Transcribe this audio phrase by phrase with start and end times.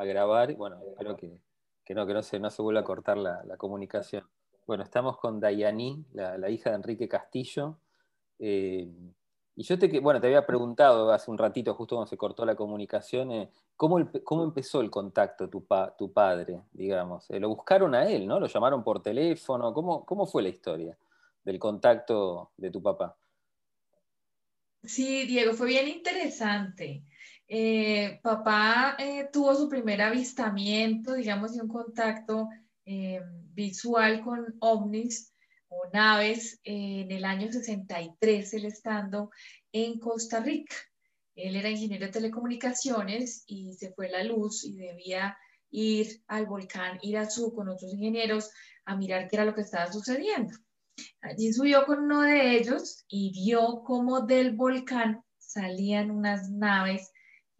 [0.00, 0.54] a, grabar.
[0.54, 4.24] Bueno, espero que, no, que no se, no se vuelva a cortar la, comunicación.
[4.66, 7.78] Bueno, estamos con Dayani, la, hija de Enrique Castillo.
[8.38, 8.88] Eh,
[9.56, 12.54] y yo te, bueno, te había preguntado hace un ratito, justo cuando se cortó la
[12.54, 15.66] comunicación, eh, ¿cómo, ¿cómo, empezó el contacto tu,
[15.98, 17.28] tu padre, digamos?
[17.30, 18.40] Eh, lo buscaron a él, ¿no?
[18.40, 19.74] Lo llamaron por teléfono.
[19.74, 20.96] ¿Cómo, ¿Cómo fue la historia
[21.44, 23.16] del contacto de tu papá?
[24.82, 27.02] Sí, Diego, fue bien interesante.
[27.52, 28.96] Eh, papá
[29.32, 32.48] tuvo su primer avistamiento, digamos, y un contacto
[33.54, 35.34] visual con ovnis
[35.68, 39.30] o naves en el año 63, él estando
[39.72, 40.76] en Costa Rica.
[41.34, 45.36] Él era ingeniero de telecomunicaciones y se fue la luz y debía
[45.70, 48.50] ir al volcán Irazú con otros ingenieros
[48.84, 50.54] a mirar qué era lo que estaba sucediendo.
[51.20, 57.10] Allí subió con uno de ellos y vio cómo del volcán salían unas naves,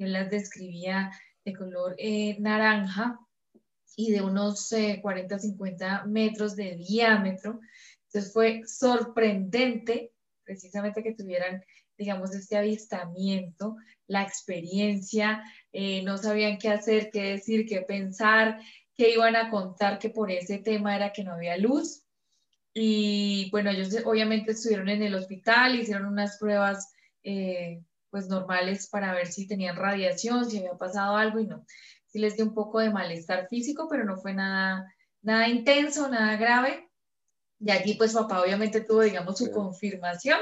[0.04, 1.10] él las describía
[1.44, 3.18] de color eh, naranja
[3.96, 7.60] y de unos 40 eh, 50 metros de diámetro,
[8.06, 10.12] entonces fue sorprendente
[10.50, 11.64] precisamente que tuvieran,
[11.96, 13.76] digamos, este avistamiento,
[14.08, 18.60] la experiencia, eh, no sabían qué hacer, qué decir, qué pensar,
[18.96, 22.02] qué iban a contar, que por ese tema era que no había luz.
[22.74, 27.80] Y bueno, ellos obviamente estuvieron en el hospital, hicieron unas pruebas eh,
[28.10, 31.64] pues normales para ver si tenían radiación, si había pasado algo y no.
[32.06, 36.36] Sí les dio un poco de malestar físico, pero no fue nada, nada intenso, nada
[36.36, 36.88] grave.
[37.60, 40.40] Y allí pues papá obviamente tuvo, digamos, su confirmación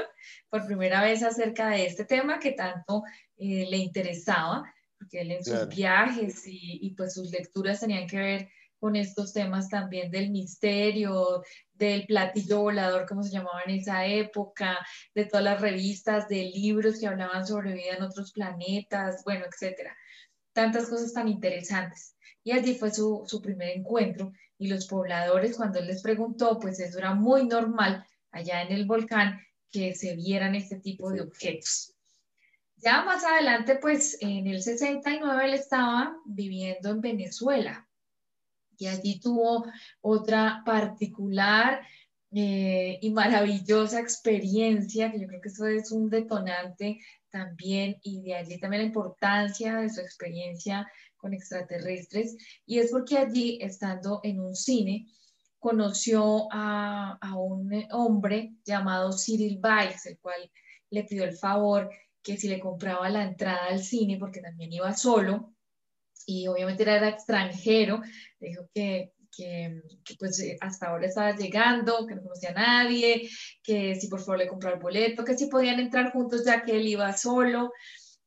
[0.49, 3.03] por primera vez acerca de este tema que tanto
[3.37, 8.17] eh, le interesaba, porque él en sus viajes y, y, pues sus lecturas tenían que
[8.17, 14.05] ver con estos temas también del misterio, del platillo volador, como se llamaba en esa
[14.05, 14.77] época,
[15.13, 19.95] de todas las revistas, de libros que hablaban sobre vida en otros planetas, bueno, etcétera.
[20.53, 22.15] Tantas cosas tan interesantes.
[22.43, 26.79] Y allí fue su, su primer encuentro y los pobladores cuando él les preguntó, pues
[26.79, 29.39] eso era muy normal allá en el volcán
[29.71, 31.93] que se vieran este tipo de objetos.
[32.77, 37.88] Ya más adelante, pues en el 69 él estaba viviendo en Venezuela
[38.79, 39.65] y allí tuvo
[40.01, 41.81] otra particular
[42.31, 48.35] eh, y maravillosa experiencia, que yo creo que eso es un detonante también y de
[48.35, 54.39] allí también la importancia de su experiencia con extraterrestres, y es porque allí, estando en
[54.39, 55.05] un cine,
[55.59, 60.49] conoció a, a un hombre llamado Cyril Biles, el cual
[60.89, 61.89] le pidió el favor
[62.21, 65.53] que si le compraba la entrada al cine, porque también iba solo,
[66.29, 68.01] y obviamente era, extranjero,
[68.39, 69.81] dijo que, que,
[70.19, 73.27] pues hasta ahora estaba llegando, que no conocía a nadie,
[73.63, 76.73] que si por favor le compraba el boleto, que si podían entrar juntos ya que
[76.73, 77.71] él iba solo.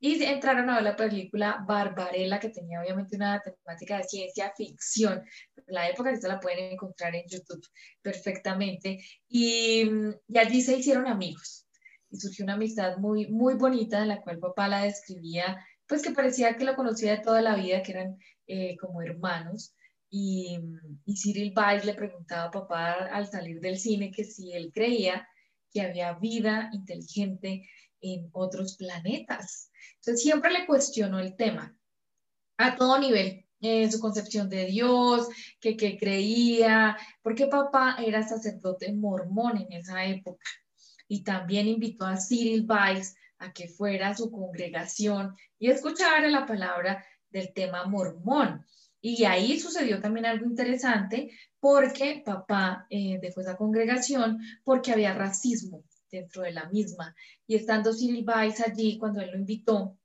[0.00, 5.22] Y entraron a ver la película Barbarella, que tenía obviamente una temática de ciencia ficción.
[5.68, 7.64] la época que la pueden encontrar en YouTube
[8.02, 8.98] perfectamente.
[9.28, 9.88] Y,
[10.26, 11.68] y, allí se hicieron amigos.
[12.10, 15.56] Y surgió una amistad muy, muy bonita, en la cual papá la describía,
[15.86, 19.74] pues que parecía que lo conocía de toda la vida, que eran eh, como hermanos.
[20.10, 20.58] Y,
[21.06, 25.26] y Cyril Weiss le preguntaba a papá al salir del cine que si él creía
[25.72, 27.66] que había vida inteligente
[28.02, 29.70] en otros planetas.
[29.96, 31.74] Entonces siempre le cuestionó el tema
[32.58, 35.28] a todo nivel, eh, su concepción de Dios,
[35.60, 40.44] que, que creía, porque papá era sacerdote mormón en esa época
[41.08, 46.46] y también invitó a Cyril Weiss a que fuera a su congregación y escuchara la
[46.46, 48.64] palabra del tema mormón.
[49.00, 55.84] Y ahí sucedió también algo interesante porque papá eh, dejó esa congregación porque había racismo
[56.10, 57.14] dentro de la misma.
[57.46, 59.98] Y estando Cyril allí, cuando él lo invitó,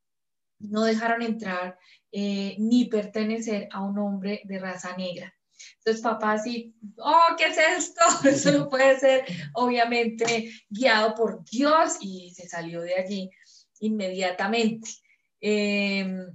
[0.60, 1.78] no dejaron entrar
[2.12, 5.37] eh, ni pertenecer a un hombre de raza negra.
[5.78, 8.02] Entonces papá así, oh, ¿qué es esto?
[8.28, 13.30] Eso no puede ser, obviamente, guiado por Dios y se salió de allí
[13.80, 14.90] inmediatamente.
[15.40, 16.26] Em,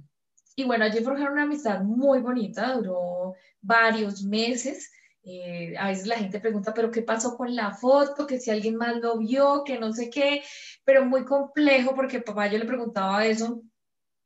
[0.55, 4.91] y bueno, allí forjaron una amistad muy bonita, duró varios meses.
[5.25, 8.27] Eh, a veces la gente pregunta, pero ¿qué pasó con la foto?
[8.27, 10.43] Que si alguien más lo vio, que no sé qué,
[10.83, 13.63] pero muy complejo porque papá yo le preguntaba eso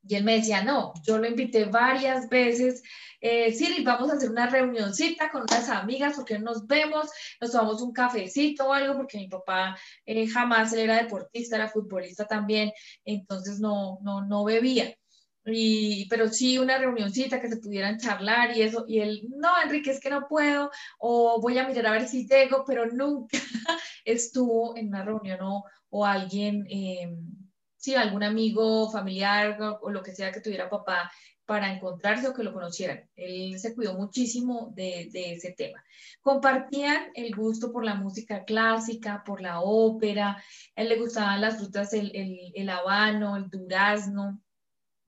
[0.08, 2.82] y él me decía, no, yo lo invité varias veces,
[3.20, 7.10] eh, Siri, vamos a hacer una reunioncita con unas amigas porque nos vemos,
[7.40, 9.76] nos tomamos un cafecito o algo, porque mi papá
[10.06, 12.72] eh, jamás era deportista, era futbolista también,
[13.04, 14.94] entonces no, no, no bebía.
[15.44, 19.90] Y, pero sí una reunioncita que se pudieran charlar y eso, y él, no, Enrique,
[19.90, 23.38] es que no puedo, o voy a mirar a ver si llego, pero nunca
[24.04, 27.08] estuvo en una reunión o, o alguien, eh,
[27.78, 31.10] sí, algún amigo, familiar o lo que sea que tuviera papá
[31.48, 33.08] para encontrarse o que lo conocieran.
[33.16, 35.82] Él se cuidó muchísimo de, ese tema.
[36.20, 40.32] Compartían el gusto por la música clásica, por la ópera,
[40.76, 44.42] a él le gustaban las frutas, el, el, el habano, el durazno,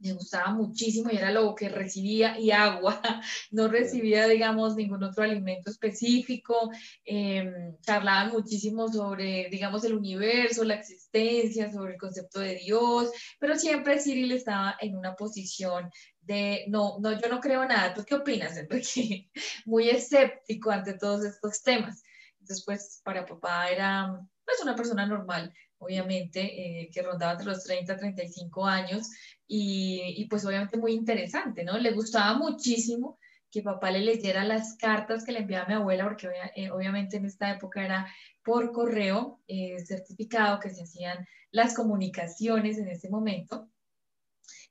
[0.00, 3.00] me gustaba muchísimo y era lo que recibía y agua,
[3.50, 6.70] no recibía, digamos, ningún otro alimento específico.
[7.04, 13.56] Eh, charlaban muchísimo sobre, digamos, el universo, la existencia, sobre el concepto de Dios, pero
[13.56, 17.94] siempre Cyril estaba en una posición de, no, no, yo no creo nada.
[17.94, 19.30] ¿Tú qué opinas, Enrique?
[19.66, 22.02] Muy escéptico ante todos estos temas.
[22.40, 27.64] Entonces, pues, para papá era, pues, una persona normal, obviamente, eh, que rondaba entre los
[27.64, 29.10] 30 y 35 años
[29.46, 31.76] y, y, pues obviamente muy interesante, ¿no?
[31.78, 33.18] Le gustaba muchísimo
[33.50, 37.16] que papá le leyera las cartas que le enviaba a mi abuela, porque eh, obviamente
[37.16, 38.06] en esta época era
[38.44, 43.68] por correo eh, certificado que se hacían las comunicaciones en ese momento.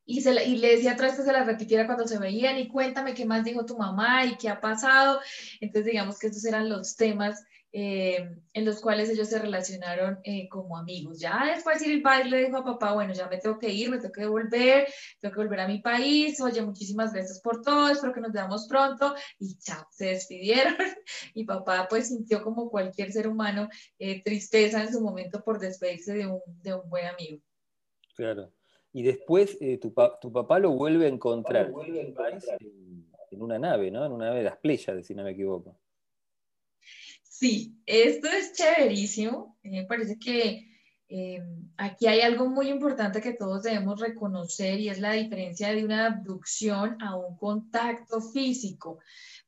[0.06, 3.14] Y, se y le decía atrás que se las repitiera cuando se veían y cuéntame
[3.14, 5.20] qué más dijo tu mamá y qué ha pasado.
[5.60, 10.50] Entonces digamos que estos eran los temas eh, en los cuales ellos se relacionaron eh,
[10.50, 11.20] como amigos.
[11.20, 14.00] Ya después el padre le dijo a papá, bueno, ya me tengo que ir, me
[14.00, 14.88] tengo que devolver,
[15.20, 18.68] tengo que volver a mi país, oye, muchísimas gracias por todo, espero que nos veamos
[18.68, 20.74] pronto y chao, se despidieron
[21.36, 23.70] y papá pues sintió como cualquier ser humano
[24.00, 27.40] eh, tristeza en su momento por despedirse de un, de un buen amigo.
[28.16, 28.52] Claro.
[28.92, 31.72] Y después tu, tu, papá lo vuelve a encontrar,
[33.30, 34.04] en, una nave, ¿no?
[34.04, 35.78] En una nave de las playas, si no me equivoco.
[37.40, 39.58] Sí, esto es chéverísimo.
[39.64, 40.68] Me parece que
[41.08, 41.42] eh,
[41.78, 46.08] aquí hay algo muy importante que todos debemos reconocer y es la diferencia de una
[46.08, 49.00] abducción a un contacto físico,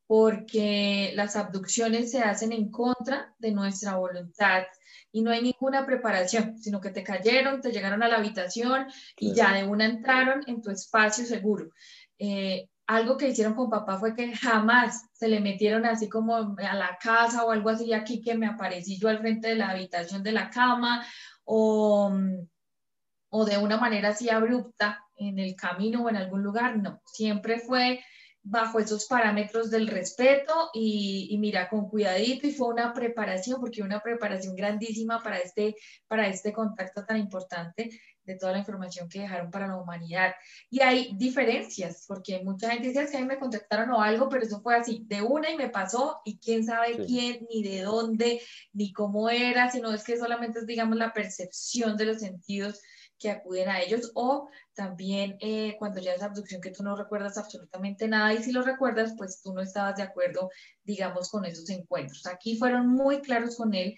[0.07, 4.63] porque las abducciones se hacen en contra de nuestra voluntad
[5.11, 8.87] y no hay ninguna preparación, sino que te cayeron, te llegaron a la habitación
[9.19, 11.71] y ya de una entraron en tu espacio seguro.
[12.17, 16.75] Eh, algo que hicieron con papá fue que jamás se le metieron así como a
[16.75, 20.21] la casa o algo así aquí que me aparecí yo al frente de la habitación
[20.23, 21.05] de la cama
[21.45, 22.11] o,
[23.29, 27.59] o de una manera así abrupta en el camino o en algún lugar, no, siempre
[27.59, 28.01] fue
[28.43, 33.83] bajo esos parámetros del respeto y, y, mira, con cuidadito y fue una preparación, porque
[33.83, 35.75] una preparación grandísima para este,
[36.07, 37.89] para este contacto tan importante
[38.23, 40.33] de toda la información que dejaron para la humanidad.
[40.69, 44.43] Y hay diferencias, porque mucha gente dice que a mí me contactaron o algo, pero
[44.43, 48.41] eso fue así, de una y me pasó, y quién sabe quién, ni de dónde,
[48.73, 52.79] ni cómo era, sino es que solamente es, digamos, la percepción de los sentidos
[53.17, 57.37] que acuden a ellos, o también eh, cuando ya es abducción que tú no recuerdas
[57.37, 60.49] absolutamente nada, y si lo recuerdas, pues tú no estabas de acuerdo,
[60.83, 62.25] digamos, con esos encuentros.
[62.25, 63.95] Aquí fueron muy claros con él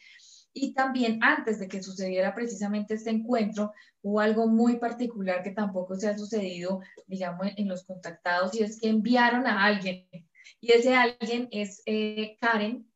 [0.54, 5.96] y también antes de que sucediera precisamente este encuentro, hubo algo muy particular que tampoco
[5.96, 10.08] se ha sucedido, digamos, en los contactados, y es que enviaron a alguien.
[10.60, 12.88] Y ese alguien es eh, Karen,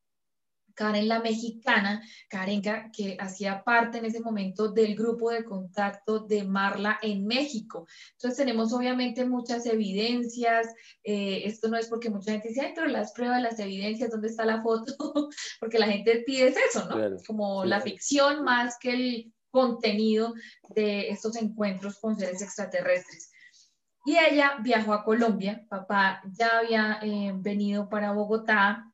[0.77, 6.43] Karen la mexicana, Karenka, que hacía parte en ese momento del grupo de contacto de
[6.43, 7.87] Marla en México.
[8.11, 10.67] Entonces tenemos obviamente muchas evidencias,
[11.03, 14.45] eh, esto no es porque mucha gente dice, pero las pruebas, las evidencias, ¿dónde está
[14.45, 14.93] la foto?
[15.59, 17.17] porque la gente pide eso, ¿no?
[17.25, 20.35] Como la ficción más que el contenido
[20.75, 23.31] de estos encuentros con seres extraterrestres.
[24.05, 28.86] Y ella viajó a Colombia, papá ya había eh, venido para Bogotá,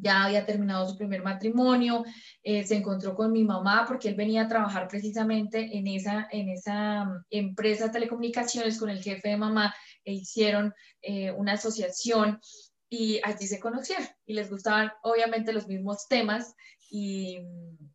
[0.00, 2.04] ya había terminado su primer matrimonio,
[2.42, 6.48] eh, se encontró con mi mamá porque él venía a trabajar precisamente en esa, en
[6.48, 9.74] esa mm, empresa de telecomunicaciones con el jefe de mamá
[10.04, 12.40] e hicieron eh, una asociación
[12.88, 16.54] y allí se conocieron y les gustaban obviamente los mismos temas
[16.90, 17.93] y mm,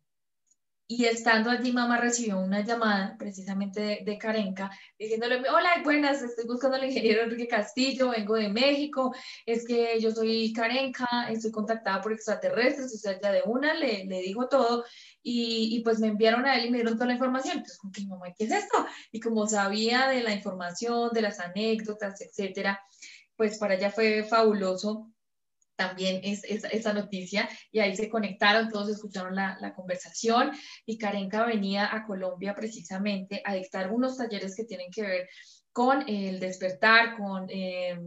[0.92, 6.46] y estando allí, mamá recibió una llamada precisamente de, de Carenca diciéndole, hola, buenas, estoy
[6.46, 9.14] buscando al ingeniero Enrique Castillo, vengo de México,
[9.46, 14.04] es que yo soy Carenca, estoy contactada por extraterrestres, o sea, ya de una le,
[14.06, 14.84] le dijo todo
[15.22, 17.58] y, y, pues me enviaron a él y me dieron toda la información.
[17.58, 18.84] Entonces, como que, mamá, ¿qué es esto?
[19.12, 22.80] Y como sabía de la información, de las anécdotas, etcétera,
[23.36, 25.12] pues para ella fue fabuloso
[25.80, 30.50] también es, esa noticia y ahí se conectaron, todos escucharon la, la, conversación
[30.84, 35.28] y Karenka venía a Colombia precisamente a dictar unos talleres que tienen que ver
[35.72, 37.98] con el despertar, con, eh,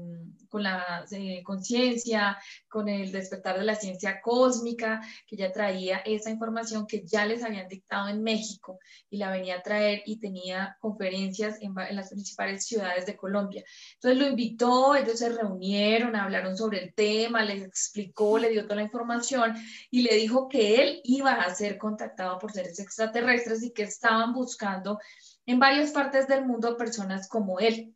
[0.49, 6.29] con la eh, conciencia, con el despertar de la ciencia cósmica, que ya traía esa
[6.29, 8.79] información que ya les habían dictado en México
[9.09, 13.63] y la venía a traer y tenía conferencias en, en las principales ciudades de Colombia.
[13.95, 18.75] Entonces lo invitó, ellos se reunieron, hablaron sobre el tema, les explicó, le dio toda
[18.75, 19.55] la información
[19.89, 24.33] y le dijo que él iba a ser contactado por seres extraterrestres y que estaban
[24.33, 24.99] buscando
[25.45, 27.95] en varias partes del mundo personas como él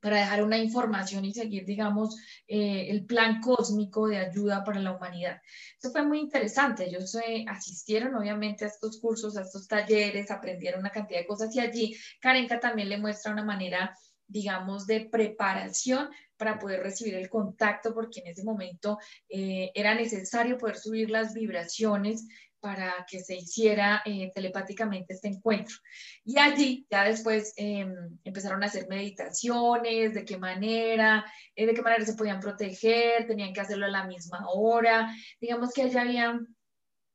[0.00, 2.16] para dejar una información y seguir, digamos,
[2.48, 5.40] eh, el plan cósmico de ayuda para la humanidad.
[5.78, 6.86] Eso fue muy interesante.
[6.86, 11.54] Ellos eh, asistieron, obviamente, a estos cursos, a estos talleres, aprendieron una cantidad de cosas
[11.54, 13.96] y allí Karenka también le muestra una manera
[14.32, 16.08] digamos, de preparación
[16.38, 18.98] para poder recibir el contacto, porque en ese momento
[19.28, 22.26] eh, era necesario poder subir las vibraciones
[22.62, 25.76] para que se hiciera eh, telepáticamente este encuentro.
[26.24, 27.92] Y allí ya después em,
[28.22, 31.24] empezaron a hacer meditaciones, de qué manera,
[31.56, 35.12] eh, de qué manera se podían proteger, tenían que hacerlo a la misma hora.
[35.40, 36.40] Digamos que allá había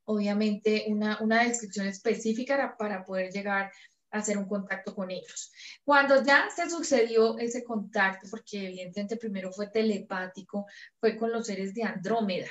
[0.04, 3.72] obviamente una, una descripción específica para poder llegar
[4.12, 5.52] hacer un contacto con ellos.
[5.84, 10.66] Cuando ya se sucedió ese contacto, porque evidentemente primero fue telepático,
[11.00, 12.50] fue con los seres de Andrómeda.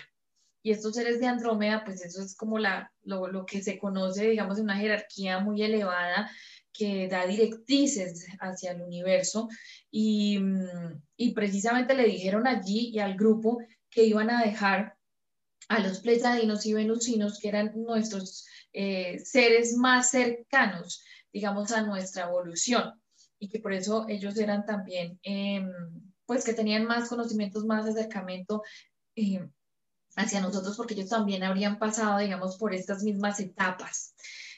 [0.66, 4.28] Y estos seres de Andrómeda, pues eso es como la, lo, lo que se conoce,
[4.28, 6.28] digamos, en una jerarquía muy elevada
[6.73, 9.49] que da directrices hacia el universo.
[9.92, 13.58] Y, mm, y precisamente le dijeron allí y al grupo
[13.88, 14.96] que iban a dejar
[15.68, 22.25] a los pleiadinos y venusinos, que eran nuestros eh, seres más cercanos, digamos, a nuestra
[22.25, 23.00] evolución
[23.38, 25.70] y que por eso ellos eran también, em,
[26.25, 28.64] pues que tenían más conocimientos, más acercamiento
[29.14, 29.49] em,
[30.16, 34.14] hacia nosotros, porque ellos también habrían pasado, digamos, por estas mismas etapas.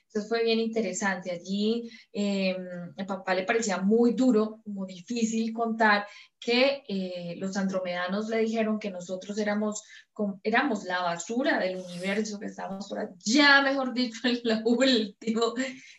[0.09, 1.31] Entonces fue bien interesante.
[1.31, 2.57] Allí eh,
[2.97, 6.07] el papá le parecía muy duro, muy difícil contar
[6.41, 9.83] que eh, los andromedanos le dijeron que nosotros éramos,
[10.43, 15.55] éramos la basura del universo, que estábamos por allá, mejor dicho, en la último,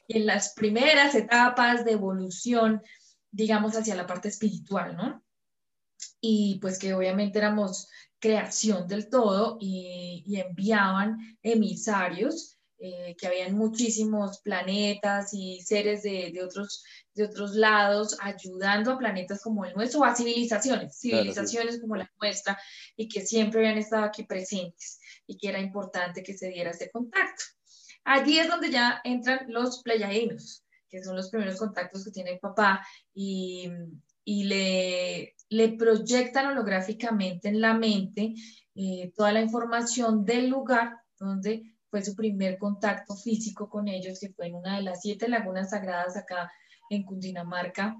[0.07, 2.81] y en las primeras etapas de evolución,
[3.31, 5.23] digamos, hacia la parte espiritual, ¿no?
[6.19, 7.89] Y pues que obviamente éramos
[8.19, 16.31] creación del todo y, y enviaban emisarios eh, que habían muchísimos planetas y seres de,
[16.33, 16.81] de, otros,
[17.13, 22.09] de otros lados ayudando a planetas como el nuestro, o a civilizaciones, civilizaciones como la
[22.21, 22.57] nuestra,
[22.95, 26.89] y que siempre habían estado aquí presentes y que era importante que se diera este
[26.89, 27.43] contacto.
[28.05, 32.39] Allí es donde ya entran los pleiadinos, que son los primeros contactos que tiene el
[32.39, 32.81] papá
[33.13, 33.69] y,
[34.23, 38.33] y le, le proyectan holográficamente en la mente
[38.75, 44.29] eh, toda la información del lugar donde fue su primer contacto físico con ellos, que
[44.29, 46.51] fue en una de las siete lagunas sagradas acá
[46.89, 47.97] en Cundinamarca.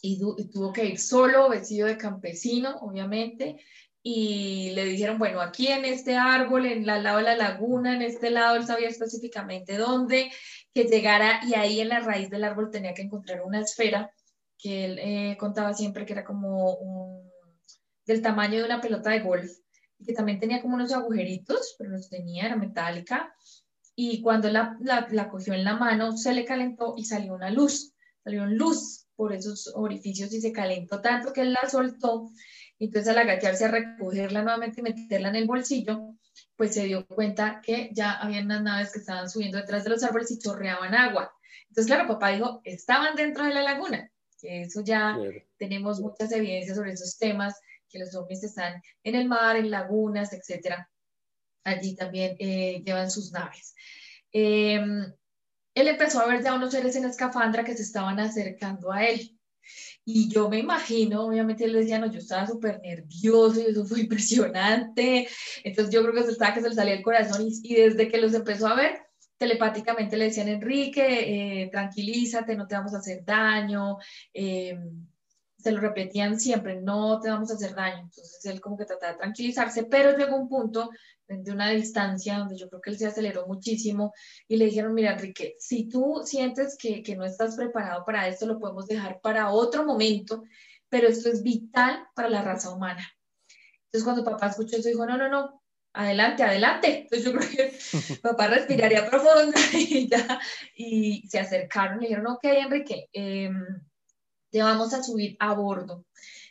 [0.00, 0.18] Y,
[0.50, 3.60] tuvo que ir solo, vestido de campesino, obviamente,
[4.02, 8.02] y le dijeron, bueno, aquí en este árbol, en el lado de la laguna, en
[8.02, 10.30] este lado, él sabía específicamente dónde,
[10.72, 14.12] que llegara y ahí en la raíz del árbol tenía que encontrar una esfera
[14.58, 17.30] que él eh, contaba siempre que era como un,
[18.04, 19.50] del tamaño de una pelota de golf
[20.04, 23.34] que también tenía como unos agujeritos, pero los tenía, era metálica,
[23.94, 27.94] y cuando la, la, cogió en la mano se le calentó y salió una luz,
[28.22, 32.30] salió una luz por esos orificios y se calentó tanto que él la soltó,
[32.78, 36.14] entonces al agacharse a recogerla nuevamente y meterla en el bolsillo,
[36.54, 40.04] pues se dio cuenta que ya habían unas naves que estaban subiendo detrás de los
[40.04, 41.32] árboles y chorreaban agua.
[41.68, 44.08] Entonces, claro, papá dijo, estaban dentro de la laguna.
[44.42, 45.18] Eso ya
[45.56, 47.54] tenemos muchas evidencias sobre esos temas
[47.88, 50.90] que los ovnis están en el mar, en lagunas, etcétera.
[51.64, 53.74] Allí también eh, llevan sus naves.
[54.32, 55.12] Em,
[55.74, 59.38] él empezó a ver ya unos seres en escafandra que se estaban acercando a él.
[60.04, 64.00] Y yo me imagino, obviamente él decía, no, yo estaba súper nervioso y eso fue
[64.00, 65.28] impresionante.
[65.64, 68.18] Entonces yo creo que se estaba que se le salía el corazón y, desde que
[68.18, 69.02] los empezó a ver,
[69.38, 73.96] telepáticamente le decían, Enrique, eh, tranquilízate, no te vamos a hacer daño.
[74.34, 74.78] Eh,
[75.56, 78.02] se lo repetían siempre, no te vamos a hacer daño.
[78.02, 80.90] Entonces él como que trataba de tranquilizarse, pero llegó un punto
[81.26, 84.14] de una distancia donde yo creo que él se aceleró muchísimo
[84.46, 88.46] y le dijeron, mira Enrique, si tú sientes que, que no estás preparado para esto,
[88.46, 90.44] lo podemos dejar para otro momento,
[90.88, 93.06] pero esto es vital para la raza humana.
[93.86, 97.00] Entonces cuando papá escuchó eso, dijo, no, no, no, adelante, adelante.
[97.02, 97.78] Entonces yo creo que
[98.22, 100.40] papá respiraría profundo y ya,
[100.76, 103.50] y se acercaron y le dijeron, ok, Enrique, eh,
[104.50, 106.04] te vamos a subir a bordo.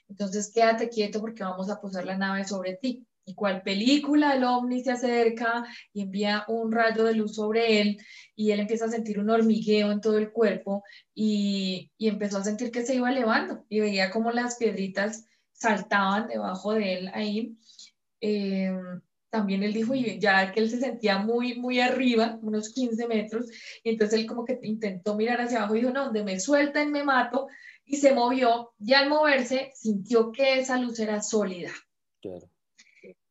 [0.10, 3.06] Entonces quédate quieto porque vamos a posar la nave sobre ti.
[3.30, 7.98] Y cual película, el ovni se acerca y envía un rayo de luz sobre él
[8.38, 12.46] y él empieza a sentir un hormigueo en todo el cuerpo y, y empezó a
[12.46, 17.58] sentir que se iba elevando y veía como las piedritas saltaban debajo de él ahí.
[18.22, 18.72] Eh,
[19.30, 23.48] también él dijo, y ya que él se sentía muy, muy arriba, unos 15 metros,
[23.84, 26.92] y entonces él como que intentó mirar hacia abajo y dijo, no, donde me suelten
[26.92, 27.48] me mato,
[27.88, 31.72] y se movió y al moverse sintió que esa luz era sólida.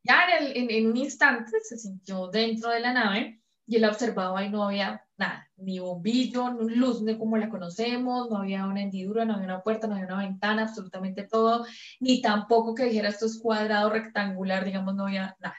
[0.03, 4.65] Ya en, un instante se sintió dentro de la nave y él observaba y no
[4.65, 9.35] había nada, ni bombillo, ni luz ni como la conocemos, no había una hendidura, no
[9.35, 11.67] había una puerta, no había una ventana, absolutamente todo,
[12.00, 15.57] ni tampoco que dijera esto es cuadrado, rectangular, digamos, no había nada.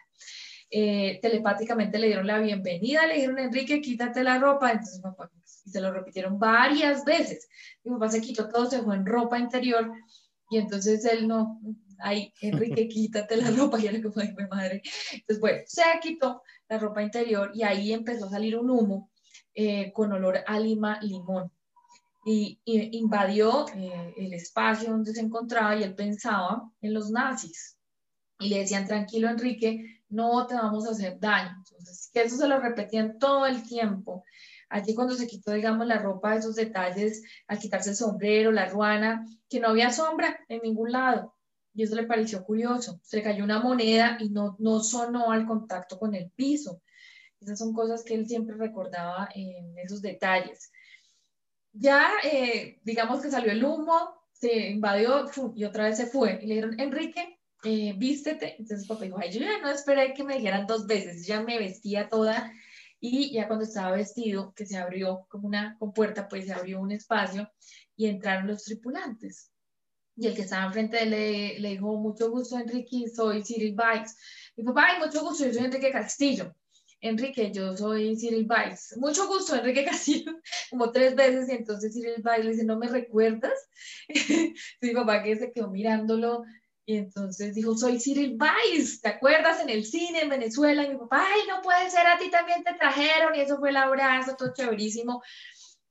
[0.69, 5.31] Eh, telepáticamente le dieron la bienvenida, le dijeron, Enrique, quítate la ropa, entonces papá,
[5.65, 7.47] y se lo repitieron varias veces.
[7.83, 9.91] Mi papá se quitó todo, se fue en ropa interior,
[10.50, 11.62] y entonces él no,
[12.00, 14.81] ay, Enrique, quítate la ropa, y era como, mi madre.
[15.13, 19.09] Entonces, bueno, se quitó la ropa interior y ahí empezó a salir un humo
[19.53, 21.51] eh, con olor a lima limón.
[22.25, 27.77] Y, invadió eh, el espacio donde se encontraba y él pensaba en los nazis.
[28.39, 31.51] Y le decían, tranquilo Enrique, no te vamos a hacer daño.
[31.57, 34.23] Entonces, que eso se lo repetían todo el tiempo.
[34.69, 39.25] Allí cuando se quitó, digamos, la ropa, esos detalles, al quitarse el sombrero, la ruana,
[39.49, 41.35] que no había sombra en ningún lado.
[41.73, 42.99] Y eso le pareció curioso.
[43.03, 46.81] Se cayó una moneda y no, no sonó al contacto con el piso.
[47.39, 50.71] Esas son cosas que él siempre recordaba en esos detalles.
[51.71, 56.39] Ya, eh, digamos que salió el humo, se invadió y otra vez se fue.
[56.41, 58.55] Y le dijeron, Enrique, eh, vístete.
[58.59, 61.59] Entonces papá dijo, ay, yo ya no esperé que me dijeran dos veces, ya me
[61.59, 62.51] vestía toda.
[62.99, 66.91] Y ya cuando estaba vestido, que se abrió como una compuerta, pues se abrió un
[66.91, 67.49] espacio
[67.95, 69.51] y entraron los tripulantes
[70.17, 73.75] y el que estaba enfrente de él le, le dijo, mucho gusto Enrique, soy Cyril
[73.75, 74.17] Bites.
[74.55, 76.55] Mi papá, ay, mucho gusto, yo soy Enrique Castillo.
[76.99, 78.97] Enrique, yo soy Cyril Bites.
[78.97, 80.31] Mucho gusto, Enrique Castillo,
[80.71, 83.69] como tres veces, y entonces Cyril Bites le dice, ¿no me recuerdas?
[84.81, 86.43] mi papá que se quedó mirándolo,
[86.89, 90.86] y entonces dijo, soy Cyril Bites, ¿te acuerdas en el cine en Venezuela?
[90.86, 93.72] Y mi papá, ay, no puede ser, a ti también te trajeron, y eso fue
[93.72, 95.22] el abrazo, todo chéverísimo.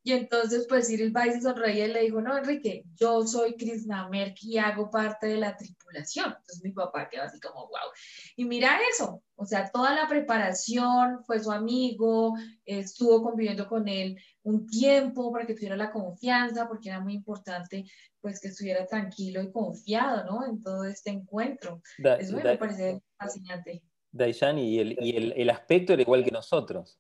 [0.07, 4.37] Y entonces, pues Cyril Weiss sonreía y le dijo, no, Enrique, yo soy Chris Namerk
[4.41, 6.27] y hago parte de la tripulación.
[6.27, 7.91] Entonces mi papá quedó así como, wow.
[8.37, 12.35] Y mira eso, o sea, toda la preparación, fue su amigo,
[12.65, 17.85] estuvo conviviendo con él un tiempo para que tuviera la confianza, porque era muy importante,
[18.21, 20.47] pues, que estuviera tranquilo y confiado, ¿no?
[20.47, 21.83] En todo este encuentro.
[21.99, 23.83] eso me parece fascinante.
[24.13, 26.97] Daishan, y, el, y el, el aspecto era igual que nosotros.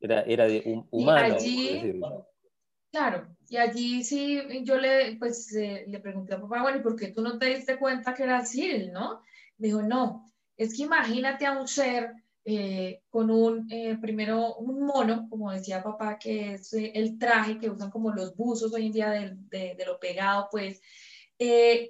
[0.00, 1.34] Era, era de humano.
[1.34, 2.00] allí,
[2.90, 7.08] claro, y allí sí, yo le, pues, le pregunté a papá, bueno, ¿y por qué
[7.08, 9.22] tú no te diste cuenta que era Cyril, no?
[9.56, 10.24] Me dijo, no,
[10.56, 12.12] es que imagínate a un ser
[12.50, 17.58] eh, con un, eh, primero, un mono, como decía papá, que es eh, el traje
[17.58, 20.80] que usan como los buzos hoy en día de, de, lo pegado, pues,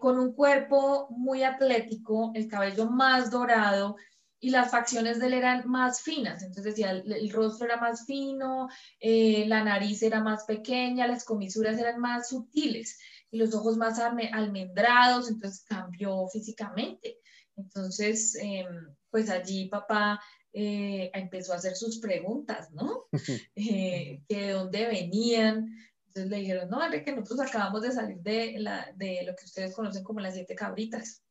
[0.00, 3.96] con un cuerpo muy atlético, el cabello más dorado,
[4.40, 8.68] y las facciones de él eran más finas, entonces decía, el, rostro era más fino,
[9.00, 12.98] eh, la nariz era más pequeña, las comisuras eran más sutiles
[13.30, 17.18] y los ojos más almendrados, entonces cambió físicamente.
[17.56, 20.20] Entonces, em, pues allí papá
[20.52, 23.06] eh, empezó a hacer sus preguntas, ¿no?
[23.56, 25.76] Eh, que de dónde venían.
[26.06, 29.74] Entonces le dijeron, no, que nosotros acabamos de salir de, la, de lo que ustedes
[29.74, 31.22] conocen como las siete cabritas,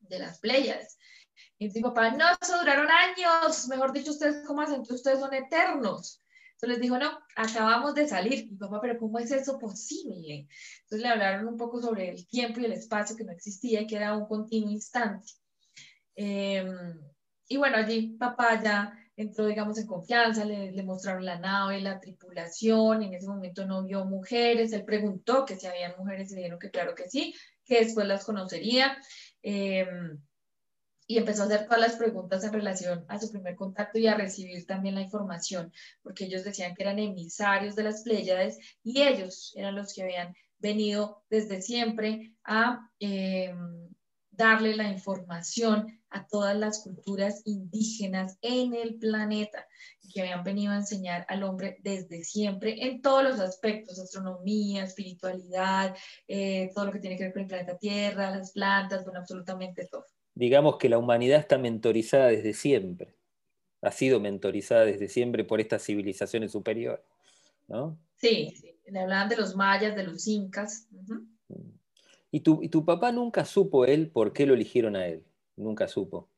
[0.00, 0.96] de las playas.
[1.58, 6.22] Y mi papá, no, eso duraron años, mejor dicho, ustedes cómo hacen, ustedes son eternos.
[6.52, 8.50] Entonces les dijo, no, acabamos de salir.
[8.50, 10.48] Mi papá, pero ¿cómo es eso posible?
[10.82, 13.86] Entonces le hablaron un poco sobre el tiempo y el espacio que no existía y
[13.86, 15.32] que era un continuo instante.
[16.14, 16.98] Em,
[17.48, 23.02] y bueno, allí papá ya entró, digamos, en confianza, le, mostraron la nave, la tripulación,
[23.02, 26.70] en ese momento no vio mujeres, él preguntó que si habían mujeres y dijeron que
[26.70, 28.96] claro que sí, que después las conocería.
[29.42, 29.86] Eh,
[31.06, 34.16] y empezó a hacer todas las preguntas en relación a su primer contacto y a
[34.16, 39.52] recibir también la información, porque ellos decían que eran emisarios de las Pléyades y ellos
[39.56, 43.88] eran los que habían venido desde siempre a em,
[44.30, 49.66] darle la información a todas las culturas indígenas en el planeta,
[50.12, 55.94] que habían venido a enseñar al hombre desde siempre en todos los aspectos, astronomía, espiritualidad,
[56.26, 59.86] eh, todo lo que tiene que ver con el planeta Tierra, las plantas, bueno, absolutamente
[59.86, 63.16] todo digamos que la humanidad está mentorizada desde siempre,
[63.80, 67.04] ha sido mentorizada desde siempre por estas civilizaciones superiores,
[67.66, 67.98] ¿no?
[68.16, 68.54] Sí,
[68.86, 70.88] le hablaban de los mayas, de los incas.
[72.30, 75.24] ¿Y, tu, ¿Y tu papá nunca supo él por qué lo eligieron a él?
[75.56, 76.28] Nunca supo.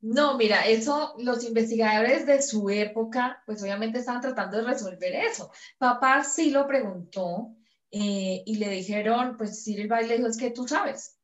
[0.00, 5.50] No, mira, eso los investigadores de su época, pues obviamente estaban tratando de resolver eso.
[5.78, 7.56] Papá sí lo preguntó
[7.90, 11.15] eh, y le dijeron, pues Silva le dijo, es que tú sabes,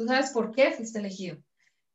[0.00, 1.36] ¿Tú sabes por qué fuiste elegido?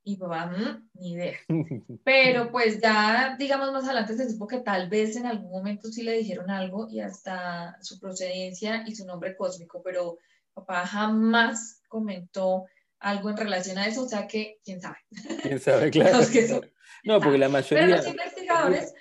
[0.04, 1.34] Y papá, mm, ni idea.
[2.06, 6.04] Pero pues ya, digamos, más adelante se supo que tal vez en algún momento sí
[6.04, 10.20] le dijeron algo y hasta su procedencia y su nombre cósmico, pero
[10.54, 12.66] papá jamás comentó
[13.00, 14.98] algo en relación a eso, o sea que, quién sabe.
[15.42, 16.20] Quién sabe, claro.
[17.06, 17.86] no, porque la mayoría...
[17.88, 18.94] Pero los investigadores,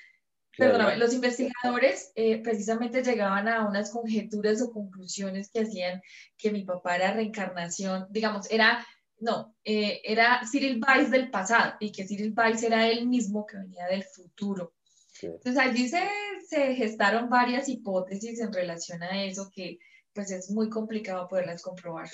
[0.57, 6.01] perdóname, los investigadores eh, precisamente llegaban a unas conjeturas o conclusiones que hacían
[6.39, 8.87] que mi papá era reencarnación, digamos, era
[9.25, 13.57] no, eh, era Cyril Weiss del pasado y que Cyril Weiss era él mismo que
[13.57, 14.75] venía del futuro.
[15.23, 16.03] Entonces allí se,
[16.47, 19.79] se, gestaron varias hipótesis en relación a eso que
[20.13, 22.09] pues es muy complicado poderlas comprobar.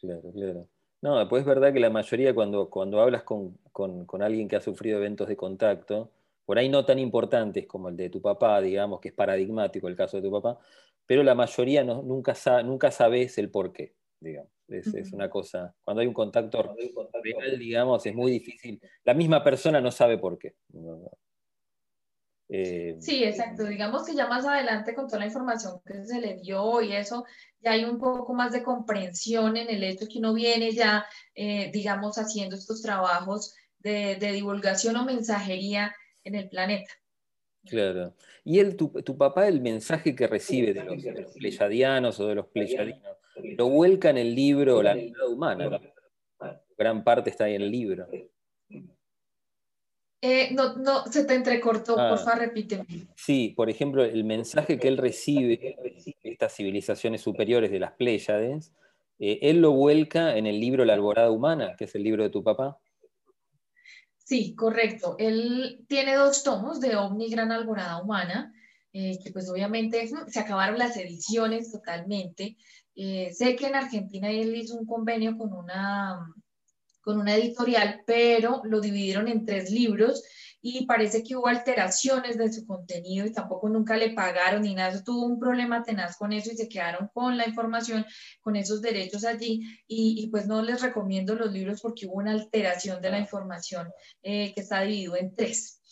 [0.00, 0.68] Claro, claro.
[1.02, 4.56] No, pues es verdad que la mayoría cuando, cuando hablas con, con, con, alguien que
[4.56, 6.12] ha sufrido eventos de contacto,
[6.46, 9.96] por ahí no tan importantes como el de tu papá, digamos, que es paradigmático el
[9.96, 10.58] caso de tu papá,
[11.06, 14.50] pero la mayoría no, nunca, nunca sabes el por qué, digamos.
[14.66, 16.74] Es, una cosa, cuando hay un contacto
[17.22, 18.80] real, digamos, es muy difícil.
[19.04, 20.54] La misma persona no sabe por qué.
[22.48, 23.64] Eh, sí, exacto.
[23.64, 27.24] Digamos que ya más adelante con toda la información que se le dio y eso,
[27.60, 31.70] ya hay un poco más de comprensión en el hecho que uno viene ya, eh,
[31.72, 36.90] digamos, haciendo estos trabajos de, divulgación o mensajería en el planeta.
[37.66, 38.14] Claro.
[38.44, 42.26] Y él, tu, tu papá, el mensaje que recibe de los, de los pleyadianos o
[42.28, 45.80] de los pleyadinos, lo vuelca en el libro La vida humana.
[46.76, 48.06] Gran parte está ahí en el libro.
[50.26, 52.16] Eh, no, no, se te entrecortó, por ah.
[52.16, 52.86] favor, repíteme.
[53.14, 58.72] Sí, por ejemplo, el mensaje que él recibe de estas civilizaciones superiores de las Pléyades,
[59.18, 62.30] eh, él lo vuelca en el libro La Alborada Humana, que es el libro de
[62.30, 62.78] tu papá.
[64.16, 65.16] Sí, correcto.
[65.18, 68.54] Él tiene dos tomos de Omni Gran Alborada Humana,
[68.94, 72.56] eh, que pues obviamente se acabaron las ediciones totalmente,
[72.96, 76.32] eh, sé que en Argentina él hizo un convenio con una,
[77.00, 80.22] con una editorial, pero lo dividieron en tres libros
[80.66, 85.04] y parece que hubo alteraciones de su contenido y tampoco nunca le pagaron ni nada.
[85.04, 88.06] tuvo un problema tenaz con eso y se quedaron con la información,
[88.40, 93.02] con esos derechos allí y, pues no les recomiendo los libros porque hubo una alteración
[93.02, 93.90] de la información
[94.22, 95.82] eh, que está dividido en tres.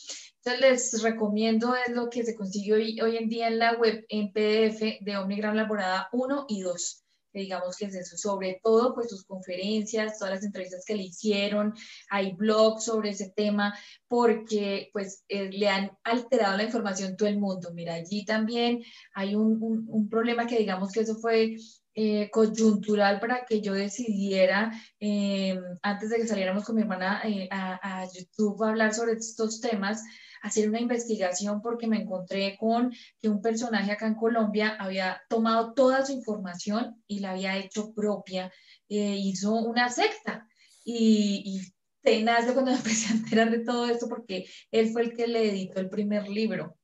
[0.45, 4.05] Entonces les recomiendo es lo que se consigue hoy, hoy en día en la web
[4.09, 7.03] en PDF de Omnigram Laborada 1 y 2
[7.41, 11.75] digamos que es eso, sobre todo pues sus conferencias, todas las entrevistas que le hicieron,
[12.11, 13.75] hay blogs sobre ese tema,
[14.09, 17.73] porque pues eh, le han alterado la información todo el mundo.
[17.73, 18.83] Mira, allí también
[19.15, 21.57] hay un, un, problema que digamos que eso fue
[21.95, 28.03] eh, coyuntural para que yo decidiera, eh, antes de que saliéramos con mi hermana a,
[28.03, 30.03] a YouTube a hablar sobre estos temas,
[30.43, 35.73] hacer una investigación porque me encontré con que un personaje acá en Colombia había tomado
[35.73, 38.53] toda su información y la había hecho propia,
[38.89, 40.47] eh, hizo una secta
[40.85, 45.03] y, y tenaz de cuando me empecé a enterar de todo esto porque él fue
[45.03, 46.77] el que le editó el primer libro.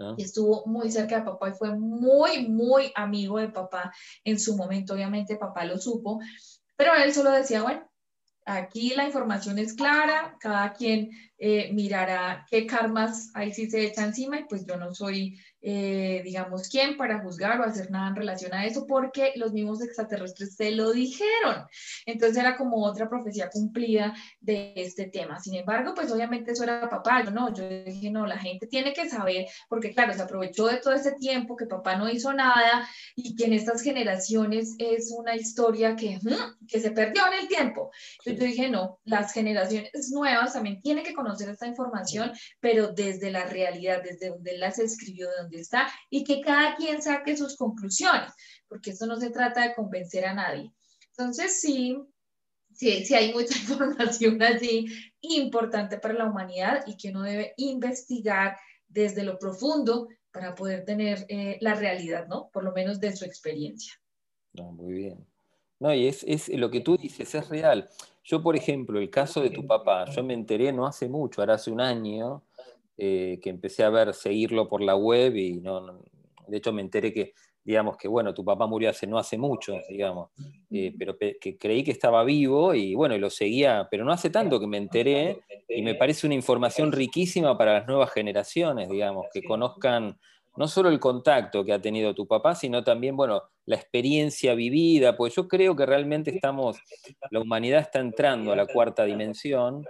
[0.00, 0.14] Ah.
[0.16, 3.92] Estuvo muy cerca de papá y fue muy, muy amigo de papá
[4.24, 4.94] en su momento.
[4.94, 6.20] Obviamente papá lo supo,
[6.76, 7.88] pero él solo decía, bueno,
[8.44, 11.10] Aquí la información es clara, cada quien
[11.44, 16.22] eh, mirará qué karmas ahí sí se echa encima y pues yo no soy eh,
[16.24, 20.56] digamos, quién para juzgar o hacer nada en relación a eso, porque los mismos extraterrestres
[20.56, 21.66] se lo dijeron.
[22.04, 25.38] Entonces era como otra profecía cumplida de este tema.
[25.38, 27.22] Sin embargo, pues obviamente eso era papá.
[27.24, 30.78] Yo no, yo dije, no, la gente tiene que saber, porque claro, se aprovechó de
[30.78, 35.36] todo ese tiempo que papá no hizo nada y que en estas generaciones es una
[35.36, 36.18] historia que,
[36.66, 37.92] que se perdió en el tiempo.
[38.24, 43.30] Entonces yo dije, no, las generaciones nuevas también tienen que conocer esta información, pero desde
[43.30, 47.56] la realidad, desde donde las escribió, de donde está y que cada quien saque sus
[47.56, 48.32] conclusiones,
[48.68, 50.70] porque esto no se trata de convencer a nadie.
[51.10, 51.96] Entonces, sí,
[52.72, 54.86] sí, sí hay mucha información allí
[55.20, 58.56] importante para la humanidad y que uno debe investigar
[58.88, 62.48] desde lo profundo para poder tener eh, la realidad, ¿no?
[62.52, 63.92] Por lo menos de su experiencia.
[64.54, 65.26] muy bien.
[65.78, 67.88] No, y es, es, lo que tú dices, es real.
[68.24, 71.54] Yo, por ejemplo, el caso de tu papá, yo me enteré no hace mucho, ahora
[71.54, 72.44] hace un año,
[72.96, 76.00] eh, que empecé a ver, seguirlo por la web y no,
[76.46, 77.32] de hecho me enteré que,
[77.64, 80.30] digamos, que bueno, tu papá murió hace no hace mucho, digamos,
[80.70, 84.30] eh, pero que creí que estaba vivo y bueno, y lo seguía, pero no hace
[84.30, 89.26] tanto que me enteré y me parece una información riquísima para las nuevas generaciones, digamos,
[89.32, 90.18] que conozcan
[90.56, 95.16] no solo el contacto que ha tenido tu papá, sino también, bueno, la experiencia vivida,
[95.16, 96.78] pues yo creo que realmente estamos,
[97.30, 99.84] la humanidad está entrando a la cuarta dimensión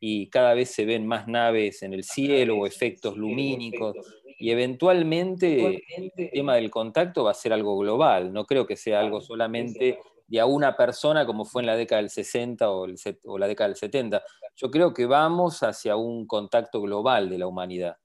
[0.00, 3.96] y cada vez se ven más naves en el cielo o efectos lumínicos
[4.38, 9.00] y eventualmente el tema del contacto va a ser algo global, no creo que sea
[9.00, 12.86] algo solamente de a una persona como fue en la década del 60 o,
[13.24, 14.22] o la década del 70.
[14.56, 17.96] Yo creo que vamos hacia un contacto global de la humanidad.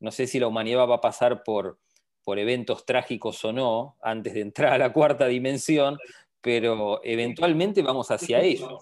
[0.00, 1.78] No sé si la humanidad va a pasar por,
[2.22, 5.98] por eventos trágicos o no antes de entrar a la cuarta dimensión,
[6.40, 8.78] pero eventualmente vamos hacia ello,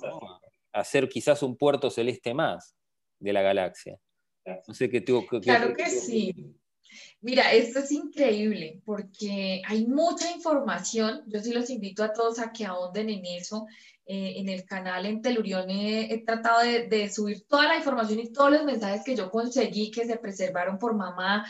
[0.73, 2.75] a hacer quizás un puerto celeste más
[3.19, 3.99] de la galaxia.
[4.67, 5.25] No sé qué tú.
[5.27, 6.35] claro que sí.
[7.21, 11.23] Mira, esto es increíble porque hay mucha información.
[11.27, 13.67] Yo sí los invito a todos a que ahonden en eso.
[14.05, 18.51] Eh, en el canal en Telurión he, tratado de, subir toda la información y todos
[18.51, 21.47] los mensajes que yo conseguí que se preservaron por mamá,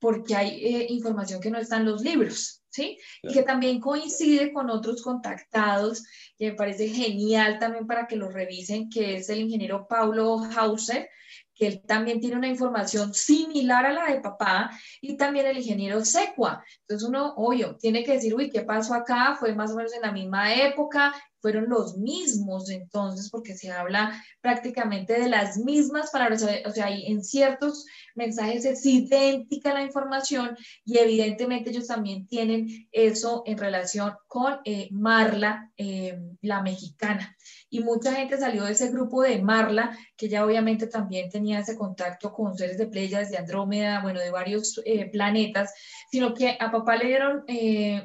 [0.00, 2.98] porque hay eh, información que no está en los libros, ¿sí?
[3.22, 6.02] Y que también coincide con otros contactados,
[6.36, 11.08] que me parece genial también para que lo revisen, que es el ingeniero Paulo Hauser,
[11.54, 16.04] que él también tiene una información similar a la de papá, y también el ingeniero
[16.04, 16.64] Secua.
[16.80, 19.36] Entonces uno, obvio, tiene que decir, uy, ¿qué pasó acá?
[19.38, 24.24] Fue más o menos en la misma época, fueron los mismos entonces, porque se habla
[24.40, 30.98] prácticamente de las mismas palabras, o sea, en ciertos mensajes es idéntica la información y
[30.98, 37.36] evidentemente ellos también tienen eso en relación con eh, Marla, eh, la mexicana.
[37.68, 41.76] Y mucha gente salió de ese grupo de Marla, que ya obviamente también tenía ese
[41.76, 45.74] contacto con seres de playas, de Andrómeda, bueno, de varios eh, planetas,
[46.10, 47.44] sino que a papá le dieron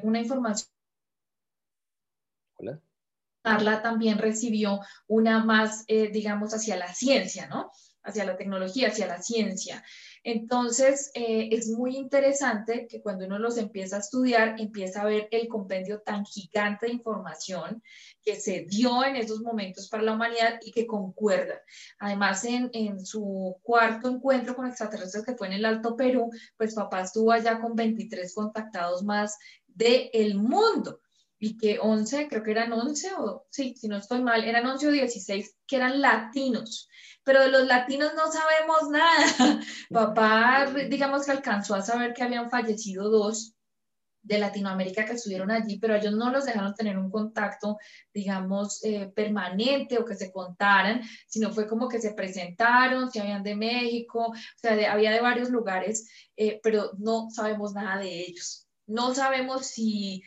[0.02, 0.77] una información.
[3.48, 7.70] Marla también recibió una más, eh, digamos, hacia la ciencia, ¿no?
[8.02, 9.82] Hacia la tecnología, hacia la ciencia.
[10.22, 15.28] Entonces, eh, es muy interesante que cuando uno los empieza a estudiar, empieza a ver
[15.30, 17.82] el compendio tan gigante de información
[18.22, 21.60] que se dio en esos momentos para la humanidad y que concuerda.
[21.98, 27.00] Además, en, su cuarto encuentro con extraterrestres que fue en el Alto Perú, pues papá
[27.00, 31.00] estuvo allá con 23 contactados más del el mundo
[31.38, 34.88] y que 11, creo que eran 11 o sí, si no estoy mal, eran 11
[34.88, 36.88] o 16 que eran latinos,
[37.22, 39.60] pero de los latinos no sabemos nada.
[39.90, 43.54] Papá, digamos que alcanzó a saber que habían fallecido dos
[44.20, 47.78] de Latinoamérica que estuvieron allí, pero ellos no los dejaron tener un contacto,
[48.12, 53.42] digamos, eh, permanente o que se contaran, sino fue como que se presentaron, si habían
[53.42, 58.66] de México, o sea, había de varios lugares, eh, pero no sabemos nada de ellos.
[58.86, 60.22] No sabemos si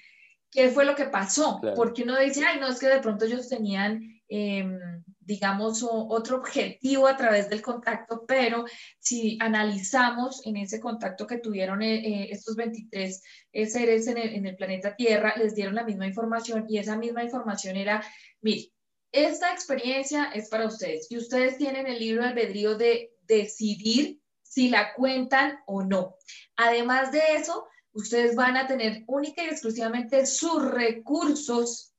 [0.51, 3.47] qué fue lo que pasó, porque uno dice, ay, no, es que de pronto ellos
[3.47, 4.77] tenían, em,
[5.21, 8.65] digamos, otro objetivo a través del contacto, pero
[8.99, 14.35] si analizamos en ese contacto que tuvieron eh, eh, estos 23 eh, seres en el,
[14.35, 18.03] en el planeta Tierra, les dieron la misma información y esa misma información era,
[18.41, 18.71] mire,
[19.13, 24.93] esta experiencia es para ustedes y ustedes tienen el libro albedrío de decidir si la
[24.93, 26.15] cuentan o no.
[26.57, 31.93] Además de eso, ustedes van a tener única y exclusivamente sus recursos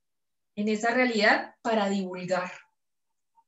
[0.54, 2.50] en esa realidad para divulgar.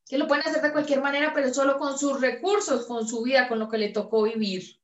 [0.07, 3.49] Que lo pueden hacer de cualquier manera, pero solo con sus recursos, con su vida,
[3.49, 4.79] con lo que le tocó vivir.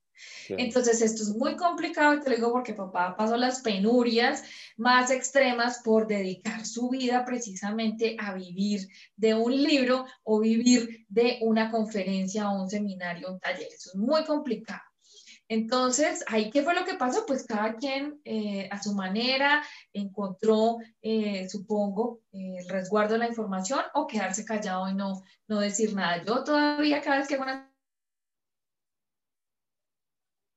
[0.49, 4.43] Entonces, esto es muy complicado y te lo digo porque papá pasó las penurias
[4.77, 11.39] más extremas por dedicar su vida precisamente a vivir de un libro o vivir de
[11.41, 13.69] una conferencia o un seminario, un taller.
[13.69, 14.90] Eso es muy complicado.
[15.51, 17.27] Entonces, ahí, ¿qué fue lo que pasó?
[17.27, 23.81] Pues cada quien eh, a su manera encontró, eh, supongo, el resguardo de la información
[23.95, 26.23] o quedarse callado y no, no decir nada.
[26.25, 27.71] Yo todavía cada vez que van a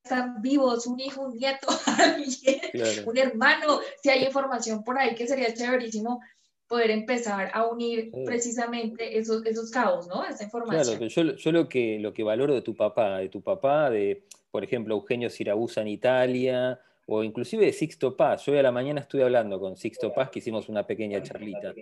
[0.03, 2.61] están vivos, un hijo, un nieto, alguien,
[3.07, 6.21] un hermano, si hay información por ahí que sería chéverísimo
[6.67, 10.23] poder empezar a unir precisamente esos, esos cabos, ¿no?
[10.23, 10.97] Esa información.
[10.97, 14.27] Claro, yo, yo lo, que, lo que valoro de tu papá, de tu papá, de
[14.53, 18.47] por ejemplo, Eugenio Siragusa en Italia, o inclusive de Sixto Paz.
[18.47, 21.73] Hoy a la mañana estuve hablando con Sixto Paz, que hicimos una pequeña charlita,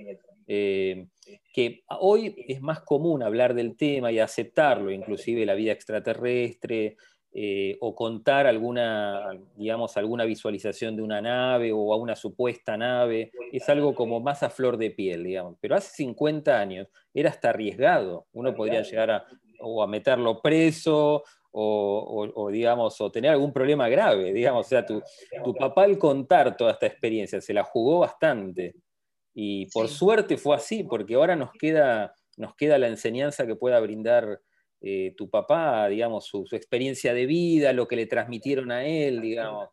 [0.48, 1.08] eh,
[1.54, 6.96] que hoy es más común hablar del tema y aceptarlo, inclusive la vida extraterrestre,
[7.34, 13.34] eh, o contar alguna, digamos, alguna visualización de una nave o a una supuesta nave,
[13.52, 15.58] es algo como más a flor de piel, digamos.
[15.60, 18.28] Pero hace 50 años era hasta arriesgado.
[18.32, 19.26] Uno podría llegar a,
[19.60, 25.02] o a meterlo preso o, digamos, o tener algún problema grave, digamos, o sea, tu,
[25.44, 28.76] tu, papá al contar toda esta experiencia se la jugó bastante
[29.34, 33.80] y por suerte fue así, porque ahora nos queda, nos queda la enseñanza que pueda
[33.80, 34.42] brindar
[34.82, 39.22] eh, tu papá, digamos, su, su, experiencia de vida, lo que le transmitieron a él,
[39.22, 39.70] digamos.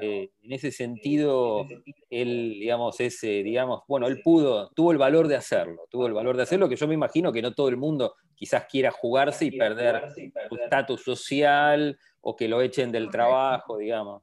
[0.00, 1.66] Eh, en ese sentido,
[2.10, 6.36] él, digamos, ese, digamos, bueno, él pudo, tuvo el valor de hacerlo, tuvo el valor
[6.36, 9.56] de hacerlo, que yo me imagino que no todo el mundo quizás quiera jugarse y
[9.56, 10.02] perder
[10.48, 14.22] su estatus social o que lo echen del trabajo, digamos.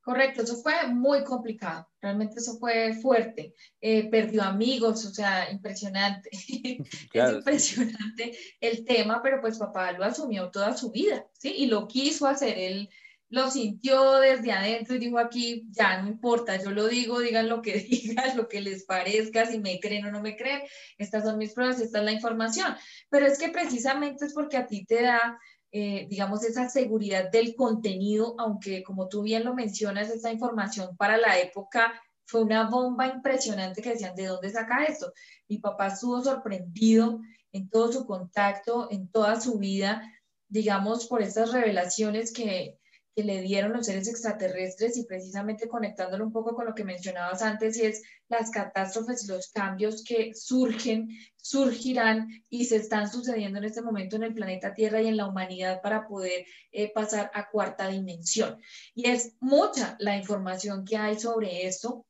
[0.00, 3.54] Correcto, eso fue muy complicado, realmente eso fue fuerte.
[3.80, 6.30] Eh, perdió amigos, o sea, impresionante.
[6.32, 11.54] es impresionante el tema, pero pues papá lo asumió toda su vida, ¿sí?
[11.56, 12.88] Y lo quiso hacer, él
[13.32, 17.62] lo sintió desde adentro y dijo aquí, ya no importa, yo lo digo, digan lo
[17.62, 20.60] que digan, lo que les parezca, si me creen o no me creen,
[20.98, 22.76] estas son mis pruebas, esta es la información.
[23.08, 25.40] Pero es que precisamente es porque a ti te da,
[25.72, 31.16] eh, digamos, esa seguridad del contenido, aunque como tú bien lo mencionas, esa información para
[31.16, 35.10] la época fue una bomba impresionante que decían, ¿de dónde saca esto?
[35.48, 40.02] Mi papá estuvo sorprendido en todo su contacto, en toda su vida,
[40.48, 42.78] digamos, por estas revelaciones que,
[43.14, 47.42] que le dieron los seres extraterrestres y precisamente conectándolo un poco con lo que mencionabas
[47.42, 53.58] antes, y es las catástrofes y los cambios que surgen, surgirán y se están sucediendo
[53.58, 57.30] en este momento en el planeta Tierra y en la humanidad para poder eh, pasar
[57.34, 58.58] a cuarta dimensión.
[58.94, 62.06] Y es mucha la información que hay sobre esto.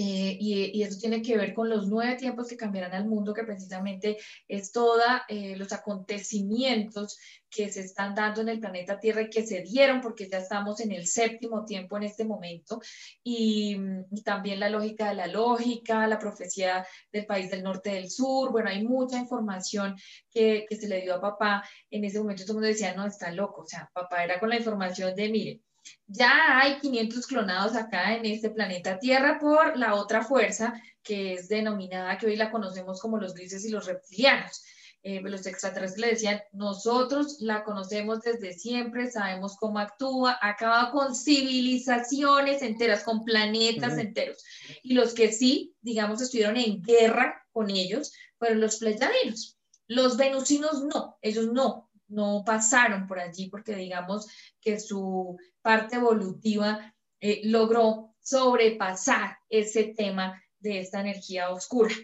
[0.00, 3.42] Eh, y, eso tiene que ver con los nueve tiempos que cambiarán al mundo, que
[3.42, 7.18] precisamente es todos eh, los acontecimientos
[7.50, 10.78] que se están dando en el planeta Tierra y que se dieron porque ya estamos
[10.78, 12.80] en el séptimo tiempo en este momento.
[13.24, 13.76] Y,
[14.24, 18.52] también la lógica de la lógica, la profecía del país del norte del sur.
[18.52, 19.96] Bueno, hay mucha información
[20.30, 22.44] que, que se le dio a papá en ese momento.
[22.44, 23.62] Todo el mundo decía, no, está loco.
[23.62, 25.60] O sea, papá era con la información de, mire,
[26.06, 31.48] ya hay 500 clonados acá en este planeta Tierra por la otra fuerza que es
[31.48, 34.62] denominada, que hoy la conocemos como los grises y los reptilianos.
[35.02, 41.14] Eh, los extraterrestres le decían, nosotros la conocemos desde siempre, sabemos cómo actúa, acaba con
[41.14, 44.44] civilizaciones enteras, con planetas enteros.
[44.82, 49.56] Y los que sí, digamos, estuvieron en guerra con ellos fueron los pleyadinos.
[49.86, 54.26] Los venusinos no, ellos no, no pasaron por allí porque digamos
[54.60, 61.94] que su parte evolutiva eh, logró sobrepasar ese tema de esta energía oscura.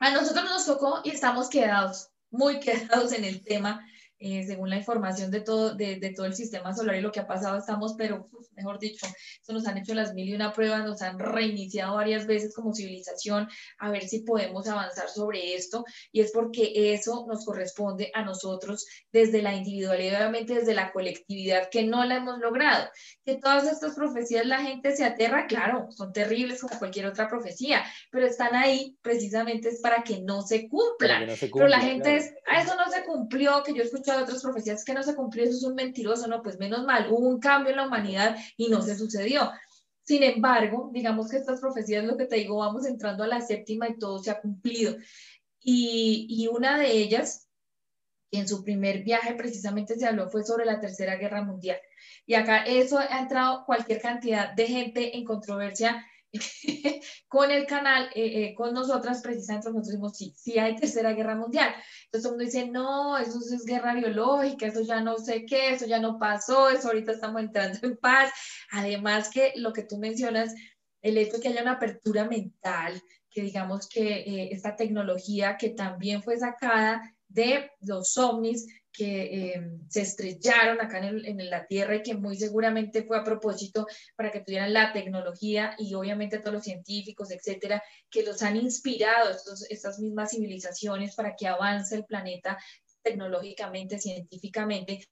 [0.00, 3.86] A nosotros nos tocó y estamos quedados, muy quedados en el tema
[4.18, 7.20] eh, según la información de todo, de, de, todo el sistema solar y lo que
[7.20, 9.06] ha pasado, estamos, pero mejor dicho,
[9.42, 12.74] eso nos han hecho las mil y una pruebas, nos han reiniciado varias veces como
[12.74, 13.48] civilización
[13.78, 18.86] a ver si podemos avanzar sobre esto y es porque eso nos corresponde a nosotros
[19.12, 22.88] desde la individualidad, obviamente desde la colectividad que no la hemos logrado.
[23.24, 27.84] Que todas estas profecías la gente se aterra, claro, son terribles como cualquier otra profecía,
[28.10, 31.26] pero están ahí precisamente es para que no se cumplan.
[31.52, 34.42] pero la gente es, a ah, eso no se cumplió, que yo escuché de otras
[34.42, 37.40] profecías que no se cumplió, eso es un mentiroso, no, pues menos mal, hubo un
[37.40, 39.50] cambio en la humanidad y no se sucedió.
[40.02, 43.88] Sin embargo, digamos que estas profecías, lo que te digo, vamos entrando a la séptima
[43.88, 44.96] y todo se ha cumplido.
[45.60, 47.48] Y, y una de ellas,
[48.30, 51.78] en su primer viaje precisamente se habló, fue sobre la Tercera Guerra Mundial.
[52.26, 56.04] Y acá eso ha entrado cualquier cantidad de gente en controversia
[57.28, 61.34] con el canal, eh, eh, con nosotras, precisamente nosotros decimos, sí, sí hay tercera guerra
[61.34, 61.68] mundial.
[62.06, 65.70] Entonces todo el mundo dice, no, eso es guerra biológica, eso ya no sé qué,
[65.70, 68.32] eso ya no pasó, eso ahorita estamos entrando en paz.
[68.72, 70.54] Además que lo que tú mencionas,
[71.02, 75.70] el hecho de que haya una apertura mental, que digamos que eh, esta tecnología que
[75.70, 82.02] también fue sacada de los ovnis, que eh, se estrellaron acá en, la Tierra y
[82.02, 86.64] que muy seguramente fue a propósito para que tuvieran la tecnología y obviamente todos los
[86.64, 92.56] científicos, etcétera, que los han inspirado estos, estas mismas civilizaciones para que avance el planeta
[93.02, 95.06] tecnológicamente, científicamente,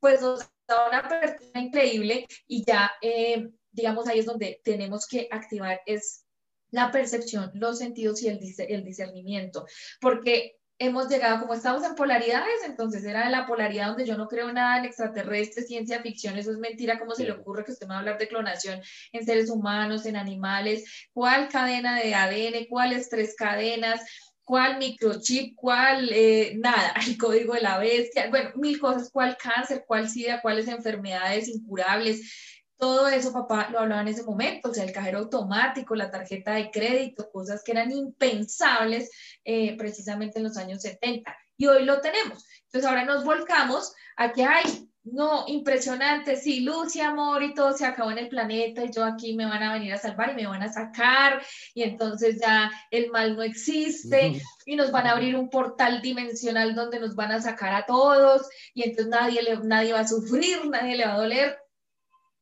[0.00, 5.28] pues nos da una apertura increíble y ya, eh, digamos, ahí es donde tenemos que
[5.30, 6.24] activar es
[6.70, 9.64] la percepción, los sentidos y el, el discernimiento,
[10.00, 14.52] porque hemos llegado, como estamos en polaridades, entonces era la polaridad donde yo no creo
[14.52, 17.90] nada en extraterrestre, ciencia ficción, eso es mentira, ¿cómo se le ocurre que usted me
[17.90, 18.80] va a hablar de clonación
[19.12, 21.08] en seres humanos, en animales?
[21.12, 22.66] ¿Cuál cadena de ADN?
[22.68, 24.00] ¿Cuáles tres cadenas?
[24.44, 25.56] ¿Cuál microchip?
[25.56, 26.10] ¿Cuál?
[26.12, 29.84] Eh, nada, el código de la bestia, bueno, mil cosas, ¿cuál cáncer?
[29.86, 30.40] ¿Cuál SIDA?
[30.40, 32.56] ¿Cuáles enfermedades incurables?
[32.78, 36.54] Todo eso, papá, lo hablaba en ese momento, o sea, el cajero automático, la tarjeta
[36.54, 39.10] de crédito, cosas que eran impensables
[39.50, 41.34] eh, precisamente en los años 70.
[41.56, 42.44] Y hoy lo tenemos.
[42.64, 47.72] Entonces ahora nos volcamos a que hay, no, impresionante, sí, luz y amor y todo
[47.72, 50.34] se acabó en el planeta y yo aquí me van a venir a salvar y
[50.34, 51.40] me van a sacar
[51.72, 56.74] y entonces ya el mal no existe y nos van a abrir un portal dimensional
[56.74, 60.98] donde nos van a sacar a todos y entonces nadie, nadie va a sufrir, nadie
[60.98, 61.58] le va a doler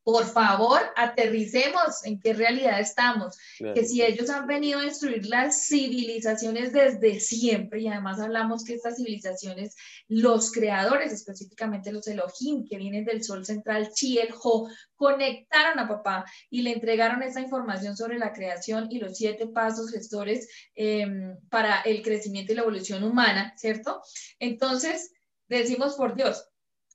[0.07, 3.37] por favor, aterricemos en qué realidad estamos.
[3.57, 8.75] Que si ellos han venido a destruir las civilizaciones desde siempre, y además hablamos que
[8.75, 9.75] estas civilizaciones,
[10.07, 15.89] los creadores, específicamente los Elohim, que vienen del sol central, Chi, el Ho, conectaron a
[15.89, 21.37] papá y le entregaron esa información sobre la creación y los siete pasos gestores em,
[21.49, 24.01] para el crecimiento y la evolución humana, ¿cierto?
[24.39, 25.11] Entonces,
[25.49, 26.47] decimos por Dios,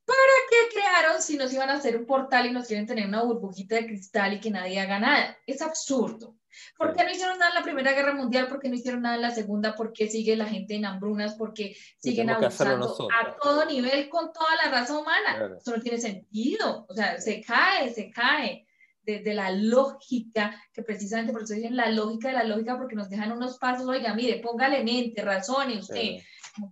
[0.05, 0.18] ¿Para
[0.50, 3.76] qué crearon si nos iban a hacer un portal y nos quieren tener una burbujita
[3.76, 5.38] de cristal y que nadie haga nada?
[5.46, 6.36] Es absurdo.
[6.76, 8.48] ¿Por qué no hicieron nada en la Primera Guerra Mundial?
[8.48, 9.74] ¿Por qué no hicieron nada en la Segunda?
[9.74, 11.34] ¿Por qué sigue la gente en hambrunas?
[11.34, 15.57] ¿Por qué siguen abusando a todo nivel con toda la raza humana?
[15.59, 16.84] Eso no tiene sentido.
[16.88, 18.66] O sea, se cae, se cae
[19.05, 23.09] de, la lógica, que precisamente por eso dicen la lógica de la lógica, porque nos
[23.09, 26.18] dejan unos pasos, oiga, mire, póngale mente, razone usted.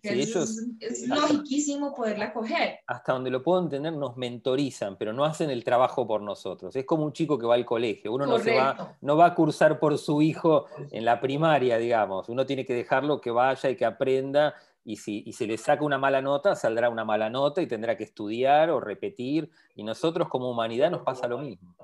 [0.03, 0.37] es,
[0.81, 2.79] es logiquísimo poderla coger.
[2.87, 6.75] Hasta donde lo puedo entender, nos mentorizan, pero no hacen el trabajo por nosotros.
[6.77, 8.13] Es como un chico que va al colegio.
[8.13, 12.29] Uno no, se va, no va a cursar por su hijo en la primaria, digamos.
[12.29, 14.55] Uno tiene que dejarlo que vaya y que aprenda
[14.85, 17.97] y si y se le saca una mala nota, saldrá una mala nota y tendrá
[17.97, 19.51] que estudiar o repetir.
[19.75, 21.75] Y nosotros como humanidad nos pasa lo mismo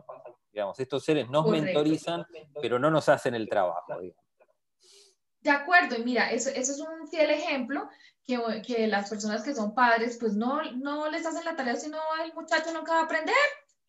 [0.78, 2.26] estos seres nos mentorizan,
[2.60, 4.00] pero no nos hacen el trabajo.
[5.40, 7.88] De acuerdo, y mira, eso, eso, es un fiel ejemplo
[8.24, 11.98] que, que, las personas que son padres, pues no, no les hacen la tarea, sino
[12.24, 13.34] el muchacho nunca va a aprender.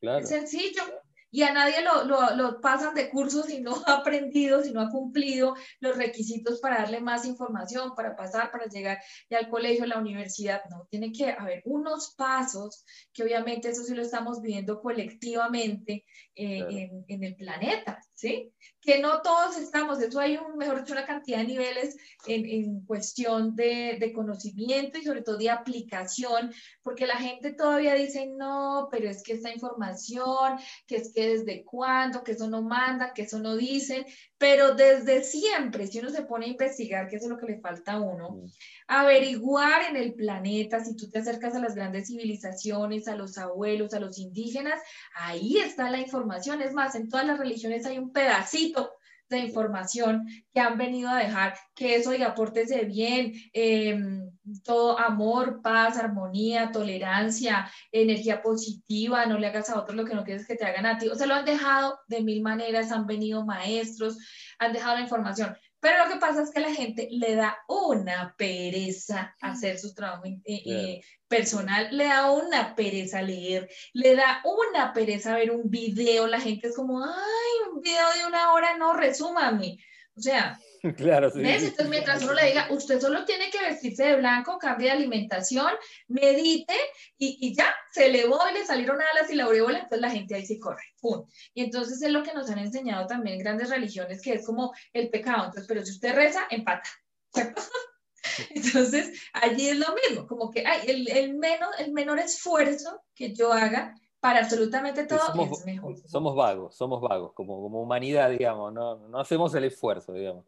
[0.01, 0.83] Es sencillo
[1.29, 4.81] y a nadie lo, lo, lo, pasan de cursos si no ha aprendido, si no
[4.81, 8.99] ha cumplido los requisitos para darle más información, para pasar, para llegar
[9.29, 10.61] ya al colegio, a la universidad.
[10.69, 16.05] No, tiene que haber unos pasos que obviamente eso sí lo estamos viendo colectivamente
[16.39, 18.53] eh, en, en, el planeta, ¿sí?
[18.79, 22.85] Que no todos estamos, eso hay, un, mejor dicho, una cantidad de niveles en, en
[22.85, 28.87] cuestión de, de conocimiento y sobre todo de aplicación, porque la gente todavía dice, no,
[28.91, 33.23] pero es que esta información, que es que desde cuándo, que eso no manda, que
[33.23, 34.05] eso no dicen,
[34.37, 37.61] pero desde siempre, si uno se pone a investigar, que eso es lo que le
[37.61, 38.45] falta a uno, mm.
[38.89, 43.95] averiguar en el planeta, si tú te acercas a las grandes civilizaciones, a los abuelos,
[43.95, 44.79] a los indígenas,
[45.15, 46.26] ahí está la información.
[46.61, 48.91] Es más, en todas las religiones hay un pedacito
[49.29, 54.31] de información que han venido a dejar, que eso y de bien, em,
[54.63, 60.23] todo amor, paz, armonía, tolerancia, energía positiva, no le hagas a otros lo que no
[60.23, 61.09] quieres que te hagan a ti.
[61.09, 64.17] O sea, lo han dejado de mil maneras, han venido maestros,
[64.59, 65.57] han dejado la información.
[65.79, 70.25] Pero lo que pasa es que la gente le da una pereza hacer su trabajo
[70.25, 76.25] eh, eh, personal, le da una pereza leer, le da una pereza ver un video.
[76.27, 79.77] La gente es como, ay, un video de una hora, no, resúmame.
[80.17, 80.59] O sea,
[80.97, 81.41] Claro, sí.
[81.43, 85.71] Entonces, mientras uno le diga, usted solo tiene que vestirse de blanco, cambie de alimentación,
[86.07, 86.75] medite
[87.17, 90.35] y, y ya, se elevó y le salieron alas y la aureola, entonces la gente
[90.35, 90.83] ahí se corre.
[91.01, 91.25] ¡pum!
[91.53, 95.09] Y entonces es lo que nos han enseñado también grandes religiones, que es como el
[95.09, 95.45] pecado.
[95.45, 96.89] Entonces, pero si usted reza, empata.
[98.49, 103.33] Entonces, allí es lo mismo, como que hay el, el, menos, el menor esfuerzo que
[103.33, 105.97] yo haga para absolutamente todo somos, es mejor.
[106.07, 110.45] Somos vagos, somos vagos, como, como humanidad, digamos, no, no hacemos el esfuerzo, digamos.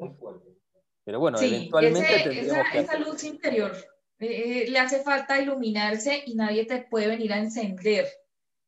[1.03, 3.75] Pero bueno, eventualmente esa, esa luz interior,
[4.19, 8.07] eh, eh, le hace falta iluminarse y nadie te puede venir a encender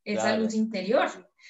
[0.04, 1.10] esa luz interior.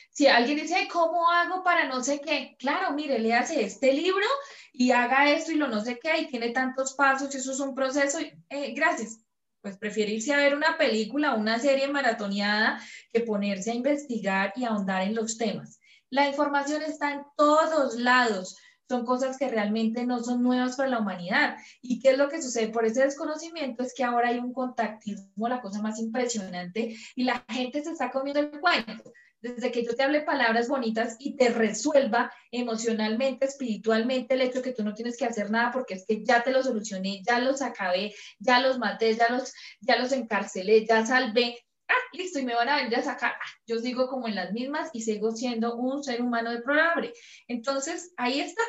[0.09, 2.55] Si alguien dice, ¿cómo hago para no sé qué?
[2.57, 4.25] Claro, mire, le hace este libro
[4.73, 7.59] y haga esto y lo no sé qué, y tiene tantos pasos, y eso es
[7.59, 8.19] un proceso.
[8.49, 9.19] Eh, gracias
[9.61, 12.81] pues prefiere irse a ver una película, una serie maratoneada,
[13.13, 15.79] que ponerse a investigar y ahondar en los temas.
[16.09, 18.57] La información está en todos lados.
[18.89, 21.55] Son cosas que realmente no son nuevas para la humanidad.
[21.81, 23.83] ¿Y qué es lo que sucede por ese desconocimiento?
[23.83, 28.11] Es que ahora hay un contactismo, la cosa más impresionante, y la gente se está
[28.11, 34.35] comiendo el cuento desde que yo te hable palabras bonitas y te resuelva emocionalmente, espiritualmente,
[34.35, 36.63] el hecho que tú no tienes que hacer nada porque es que ya te lo
[36.63, 41.57] solucioné, ya los acabé, ya los maté, ya los, ya los encarcelé, ya salvé.
[41.87, 43.33] Ah, listo, y me van a venir a sacar.
[43.33, 47.01] Ah, yo sigo como en las mismas y sigo siendo un ser humano de programa.
[47.47, 48.63] Entonces, ahí está,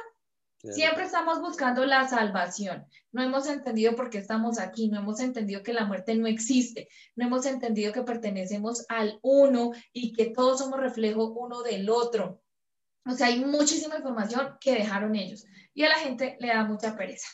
[0.63, 2.87] Siempre estamos buscando la salvación.
[3.11, 6.89] No hemos entendido por qué estamos aquí, no hemos entendido que la muerte no existe,
[7.17, 12.41] no hemos entendido que pertenecemos al uno y que todos somos reflejo uno del otro.
[13.05, 15.45] O sea, hay muchísima información que dejaron ellos
[15.75, 17.29] y a la gente le da mucha pereza.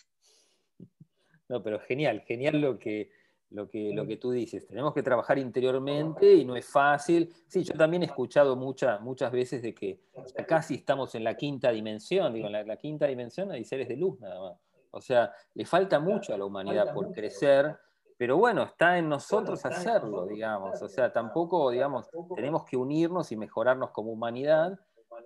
[1.49, 3.11] No, pero genial, genial lo que,
[3.51, 4.66] lo que, lo que tú dices.
[4.66, 7.32] Tenemos que trabajar interiormente y no es fácil.
[7.46, 10.01] Sí, yo también he escuchado muchas muchas veces de que
[10.46, 12.32] casi estamos en la quinta dimensión.
[12.34, 14.59] Digo, en la, quinta dimensión hay seres de luz nada más.
[14.90, 17.76] O sea, le falta mucho a la humanidad por crecer,
[18.16, 20.80] pero bueno, está en nosotros hacerlo, digamos.
[20.82, 24.78] O sea, tampoco, digamos, tenemos que unirnos y mejorarnos como humanidad,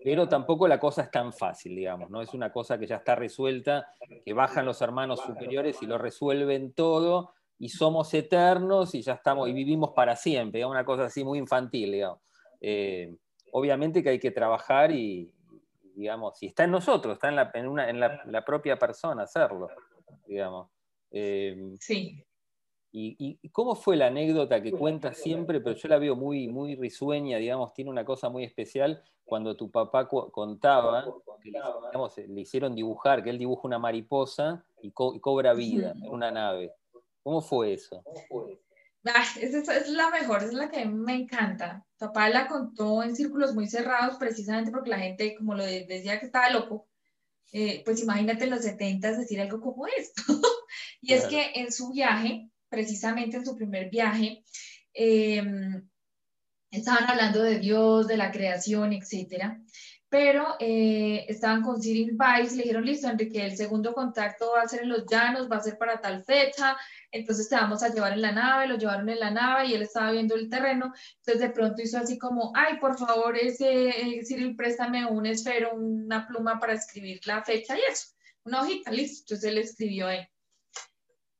[0.02, 3.14] pero tampoco la cosa es tan fácil, digamos, no es una cosa que ya está
[3.14, 3.86] resuelta,
[4.24, 9.48] que bajan los hermanos superiores y lo resuelven todo, y somos eternos y ya estamos
[9.48, 12.18] y vivimos para siempre, una cosa así muy infantil, digamos.
[12.60, 13.14] Eh,
[13.52, 15.32] obviamente que hay que trabajar y,
[15.94, 19.68] digamos, si está en nosotros, está en la, en la, propia persona hacerlo,
[20.26, 20.70] digamos.
[21.12, 22.26] Eh, sí.
[22.90, 27.38] ¿Y, cómo fue la anécdota que cuentas siempre, pero yo la veo muy, muy risueña,
[27.38, 31.04] digamos, tiene una cosa muy especial cuando tu papá contaba
[31.40, 31.52] que
[32.26, 36.72] le, hicieron dibujar, que él dibuja una mariposa y, cobra vida en una nave.
[37.22, 38.02] ¿Cómo fue eso?
[39.40, 41.84] Esa es la mejor, es la que me encanta.
[41.98, 46.26] Papá la contó en círculos muy cerrados precisamente porque la gente, como lo decía que
[46.26, 46.88] estaba loco,
[47.52, 50.22] eh, pues imagínate en los 70 decir algo como esto.
[51.00, 54.44] y es que en su viaje, precisamente en su primer viaje,
[54.94, 55.88] em,
[56.70, 59.60] estaban hablando de Dios, de la creación, etcétera
[60.12, 64.68] pero eh, estaban con Cyril Weiss, le dijeron, listo, Enrique, el segundo contacto va a
[64.68, 66.76] ser en los llanos, va a ser para tal fecha,
[67.12, 69.82] entonces te vamos a llevar en la nave, lo llevaron en la nave y él
[69.82, 74.24] estaba viendo el terreno, entonces de pronto hizo así como, ay, por favor, ese, eh,
[74.26, 78.08] Cyril, préstame un esfero, una pluma para escribir la fecha y eso,
[78.44, 80.26] una hojita, listo, entonces él escribió ahí.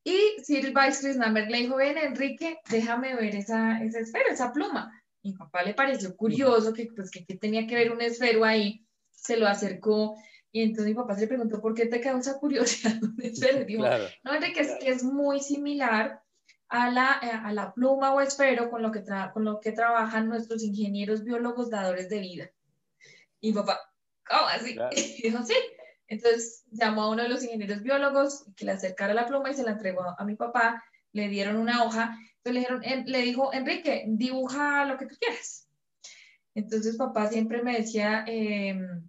[0.04, 4.92] Y Cyril Weiss le dijo, ven, Enrique, déjame ver esa, esa esfera, esa pluma
[5.22, 9.36] mi papá le pareció curioso que, pues, que, tenía que ver un esfero ahí, se
[9.36, 10.16] lo acercó
[10.52, 13.64] y entonces mi papá se le preguntó, ¿por qué te causa curiosidad esfero?
[13.64, 13.84] Dijo,
[14.22, 16.22] no, es que es, que es muy similar
[16.68, 20.28] a la, eh, a la pluma o esfero con lo, que con lo que trabajan
[20.28, 22.50] nuestros ingenieros biólogos dadores de vida.
[23.40, 23.80] Y mi papá,
[24.26, 24.76] ¿cómo así?
[25.18, 25.54] Y dijo, sí.
[26.06, 29.64] Entonces llamó a uno de los ingenieros biólogos que le acercara la pluma y se
[29.64, 30.84] la entregó a mi papá.
[31.12, 35.68] Le dieron una hoja entonces le, le dijo, Enrique, dibuja lo que tú quieras.
[36.54, 39.08] Entonces papá siempre me decía, em,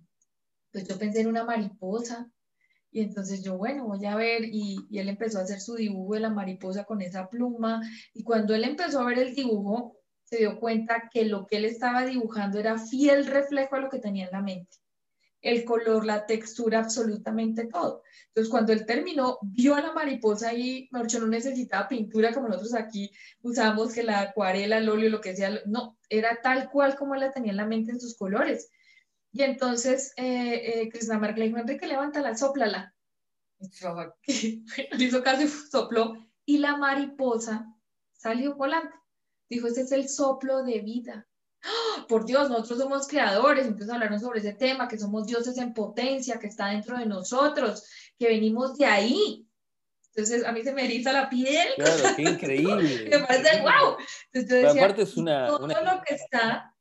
[0.74, 2.30] pues yo pensé en una mariposa.
[2.92, 6.20] Y entonces yo, bueno, voy a ver, y, él empezó a hacer su dibujo de
[6.20, 7.82] la mariposa con esa pluma,
[8.14, 11.66] y cuando él empezó a ver el dibujo, se dio cuenta que lo que él
[11.66, 14.78] estaba dibujando era fiel reflejo a lo que tenía en la mente
[15.44, 18.02] el color, la textura, absolutamente todo.
[18.30, 22.74] Entonces, cuando él terminó, vio a la mariposa y, Marcho, no necesitaba pintura como nosotros
[22.74, 23.12] aquí
[23.42, 27.32] usamos, que la acuarela, el óleo, lo que sea, no, era tal cual como la
[27.32, 28.72] tenía en la mente en sus colores.
[29.34, 32.94] Y entonces, eh, eh, Krishnamar le dijo, Enrique, levántala, sóplala.
[34.28, 34.64] Y
[35.04, 36.16] hizo casi sopló,
[36.46, 37.74] y la mariposa
[38.14, 38.96] salió volante.
[39.50, 41.28] Dijo, ese es el soplo de vida.
[41.64, 42.06] ¡Ah!
[42.08, 46.40] por Dios, nosotros somos creadores, entonces hablaron sobre ese tema, que somos dioses en potencia,
[46.40, 47.86] que está dentro de nosotros,
[48.20, 49.48] que venimos de ahí.
[50.10, 51.68] Entonces a mí se me eriza la piel.
[51.76, 53.10] Claro, qué increíble.
[53.10, 53.98] me parece wow.
[54.32, 56.73] Entonces, aparte es una, todo lo que está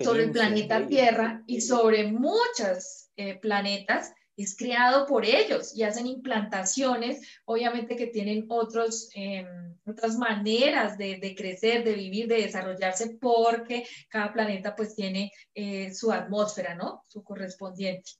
[0.00, 6.06] sobre el planeta Tierra y sobre muchos eh, planetas es creado por ellos y hacen
[6.06, 13.16] implantaciones, obviamente que tienen otros, em, otras maneras de, de, crecer, de vivir, de desarrollarse,
[13.18, 17.04] porque cada planeta pues tiene eh, su atmósfera, ¿no?
[17.08, 18.10] Su correspondiente.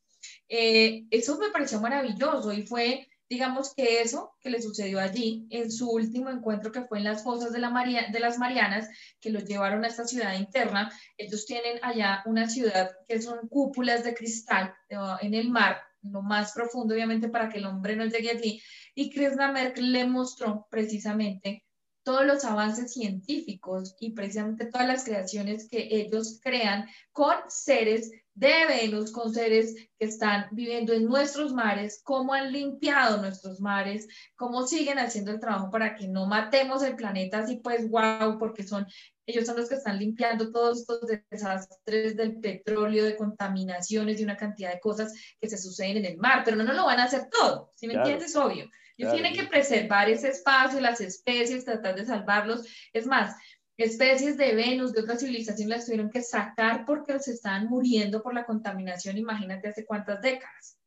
[0.49, 5.71] Eh, eso me pareció maravilloso y fue, digamos que eso que le sucedió allí en
[5.71, 8.89] su último encuentro que fue en las fosas de, las Marianas,
[9.21, 10.91] que los llevaron a esta ciudad interna.
[11.17, 14.75] Ellos tienen allá una ciudad que son cúpulas de cristal
[15.21, 18.63] en el mar, lo más profundo, obviamente, para que el hombre no llegue allí.
[18.95, 19.13] Y
[19.53, 21.65] Merkel le mostró precisamente
[22.05, 28.67] todos los avances científicos y precisamente todas las creaciones que ellos crean con seres de
[28.69, 34.07] Venus, con seres que están viviendo en nuestros mares, cómo han limpiado nuestros mares,
[34.37, 38.63] cómo siguen haciendo el trabajo para que no matemos el planeta así pues wow, porque
[38.63, 38.87] son
[39.29, 44.37] ellos son los que están limpiando todos estos desastres del petróleo, de contaminaciones y una
[44.37, 47.05] cantidad de cosas que se suceden en el mar, pero no, no lo van a
[47.05, 48.37] hacer todo, si me entiendes?
[48.37, 48.71] Obvio.
[48.99, 52.67] Ellos tienen que preservar ese espacio, las especies, tratar de salvarlos.
[52.95, 53.37] Es más,
[53.85, 58.35] especies de Venus, de otras civilizaciones, las tuvieron que sacar porque se estaban muriendo por
[58.35, 60.79] la contaminación, imagínate hace cuántas décadas.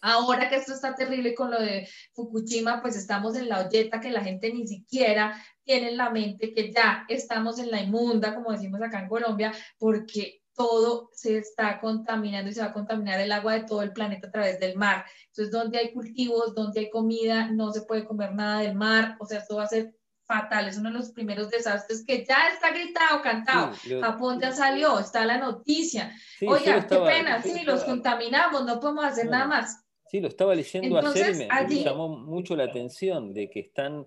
[0.00, 4.10] Ahora que esto está terrible con lo de Fukushima, pues estamos en la olleta que
[4.10, 8.52] la gente ni siquiera tiene en la mente que ya estamos en la inmunda, como
[8.52, 13.32] decimos acá en Colombia, porque todo se está contaminando y se va a contaminar el
[13.32, 15.04] agua de todo el planeta a través del mar.
[15.28, 19.26] Entonces, donde hay cultivos, donde hay comida, no se puede comer nada del mar, o
[19.26, 19.94] sea, esto va a ser
[20.28, 23.72] fatal, es uno de los primeros desastres que ya está gritado, cantado.
[24.00, 26.14] Japón ya salió, está la noticia.
[26.46, 29.84] Oiga, qué pena, sí, los contaminamos, no podemos hacer nada más.
[30.06, 34.06] Sí, lo estaba leyendo ayer y me, llamó mucho la atención de que están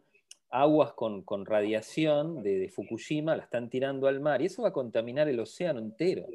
[0.51, 5.27] aguas con, radiación de, Fukushima, la están tirando al mar y eso va a contaminar
[5.27, 6.27] el océano entero,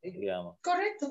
[0.00, 0.58] digamos.
[0.62, 1.08] Correcto.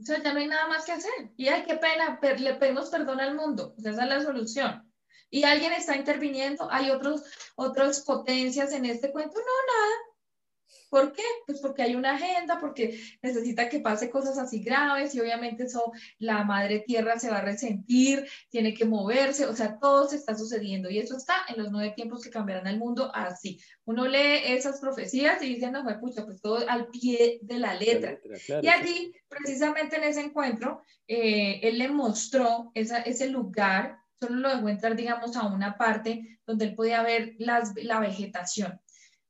[0.00, 1.12] O sea, ya no hay nada más que hacer.
[1.36, 3.74] Y ay, qué pena, le pedimos perdón al mundo.
[3.78, 4.93] esa es la solución.
[5.30, 7.22] Y alguien está interviniendo, hay otros,
[7.56, 9.38] otras potencias en este cuento.
[9.38, 10.14] No, nada.
[10.94, 11.24] ¿Por qué?
[11.44, 15.92] Pues porque hay una agenda, porque necesita que pase cosas así graves y obviamente eso
[16.18, 20.36] la madre tierra se va a resentir, tiene que moverse, o sea, todo se está
[20.36, 23.60] sucediendo y eso está en los nueve tiempos que cambiarán el mundo así.
[23.86, 27.74] Uno lee esas profecías y dice, no, me pucha, pues todo al pie de la
[27.74, 28.16] letra.
[28.62, 34.68] y allí, precisamente en ese encuentro, eh, él le mostró ese lugar, solo lo dejó
[34.68, 38.80] entrar, digamos, a una parte donde él podía ver las, la vegetación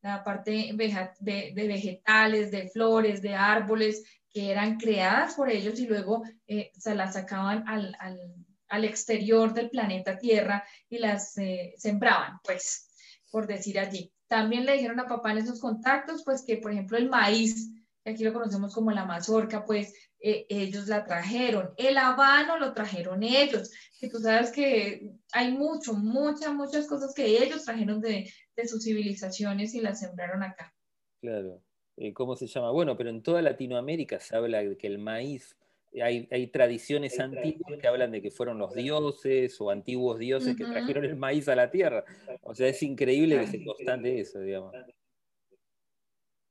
[0.04, 0.74] la parte
[1.20, 6.94] de vegetales, de flores, de árboles que eran creadas por ellos y luego eh, se
[6.94, 8.20] las sacaban al, al,
[8.68, 12.90] al, exterior del planeta Tierra y las eh, sembraban, pues,
[13.30, 14.12] por decir allí.
[14.28, 17.70] También le dijeron a papá en esos contactos, pues, que por ejemplo el maíz,
[18.04, 19.94] que aquí lo conocemos como la mazorca, pues
[20.26, 21.74] eh, ellos la trajeron.
[21.76, 23.70] El habano lo trajeron ellos.
[24.00, 28.84] Que tú sabes que hay mucho, muchas, muchas cosas que ellos trajeron de, de sus
[28.84, 30.74] civilizaciones y las sembraron acá.
[31.20, 31.60] Claro.
[31.98, 32.70] Eh, ¿Cómo se llama?
[32.70, 35.58] Bueno, pero en toda Latinoamérica se habla de que el maíz,
[36.02, 40.64] hay, hay tradiciones antiguas que hablan de que fueron los dioses o antiguos dioses que
[40.64, 42.02] trajeron el maíz a la tierra.
[42.40, 44.74] O sea, es increíble que se constante eso, digamos.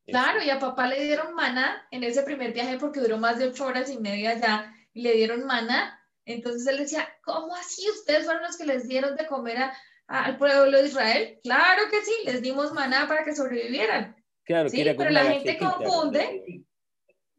[0.06, 3.48] Claro, y a papá le dieron maná en ese primer viaje porque duró más de
[3.48, 6.00] ocho horas y media allá y le dieron maná.
[6.26, 7.90] Entonces él decía, ¿cómo así?
[7.90, 9.74] ¿Ustedes fueron los que les dieron de comer a,
[10.08, 11.40] al pueblo de Israel?
[11.44, 14.16] Claro que sí, les dimos maná para que sobrevivieran.
[14.44, 16.64] Claro, sí, pero la gente confunde,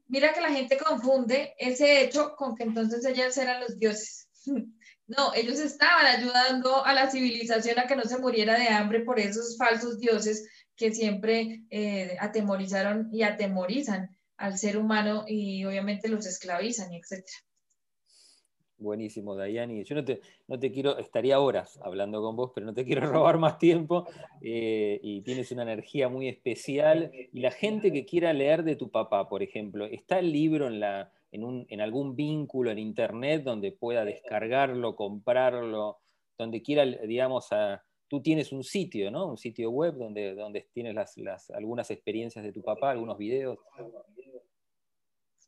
[0.07, 4.29] mira que la gente confunde ese hecho con que entonces ellas eran los dioses.
[5.07, 9.21] No, ellos estaban ayudando a la civilización a que no se muriera de hambre por
[9.21, 16.27] esos falsos dioses que siempre eh, atemorizaron y atemorizan al ser humano y obviamente los
[16.27, 17.39] esclavizan etcétera.
[18.77, 19.85] Buenísimo, Dayani.
[19.85, 23.01] Yo no te, no te quiero, estaría horas hablando con vos, pero no te quiero
[23.13, 24.07] robar más tiempo.
[24.41, 27.11] Eh, y tienes una energía muy especial.
[27.33, 30.81] Y la gente que quiera leer de tu papá, por ejemplo, ¿está el libro en,
[30.81, 36.01] la, en, un, en algún vínculo en internet donde pueda descargarlo, comprarlo,
[36.37, 39.27] donde quiera, digamos, a, tú tienes un sitio, ¿no?
[39.27, 43.59] Un sitio web donde, donde tienes las, algunas experiencias de tu papá, algunos videos.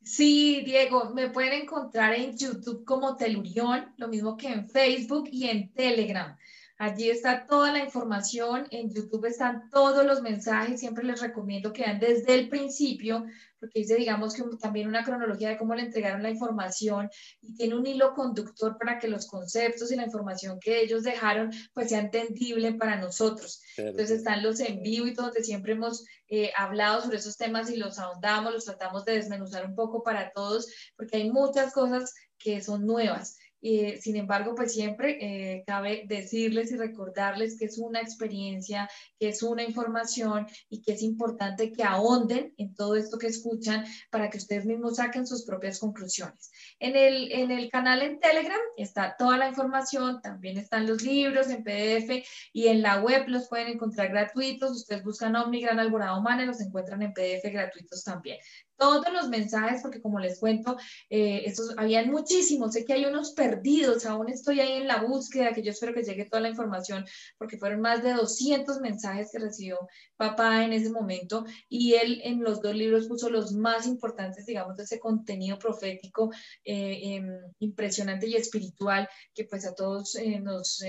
[0.03, 5.49] Sí, Diego, me pueden encontrar en YouTube como Telurión, lo mismo que en Facebook y
[5.49, 6.37] en Telegram.
[6.77, 11.81] Allí está toda la información, en YouTube están todos los mensajes, siempre les recomiendo que
[11.81, 13.25] vean desde el principio,
[13.59, 17.09] porque dice, digamos, que también una cronología de cómo le entregaron la información
[17.41, 21.51] y tiene un hilo conductor para que los conceptos y la información que ellos dejaron,
[21.73, 23.61] pues sea entendible para nosotros.
[23.77, 27.77] Entonces están los en vivo y donde siempre hemos eh, hablado sobre esos temas y
[27.77, 32.61] los ahondamos, los tratamos de desmenuzar un poco para todos, porque hay muchas cosas que
[32.61, 33.37] son nuevas.
[33.61, 38.89] Eh, sin embargo, pues siempre eh, cabe decirles y recordarles que es una experiencia,
[39.19, 43.85] que es una información y que es importante que ahonden en todo esto que escuchan
[44.11, 46.51] para que ustedes mismos saquen sus propias conclusiones.
[46.79, 51.49] En el, en el canal en Telegram está toda la información, también están los libros
[51.49, 54.71] en PDF y en la web los pueden encontrar gratuitos.
[54.71, 58.37] Ustedes buscan Omni Gran Alborada Humana y los encuentran en PDF gratuitos también
[58.77, 60.77] todos los mensajes, porque como les cuento,
[61.09, 65.53] eh, estos, habían muchísimos, sé que hay unos perdidos, aún estoy ahí en la búsqueda,
[65.53, 67.05] que yo espero que llegue toda la información,
[67.37, 69.77] porque fueron más de 200 mensajes que recibió
[70.15, 74.77] papá en ese momento, y él en los dos libros puso los más importantes, digamos,
[74.77, 76.31] de ese contenido profético
[76.63, 80.81] eh, em, impresionante y espiritual que pues a todos eh, nos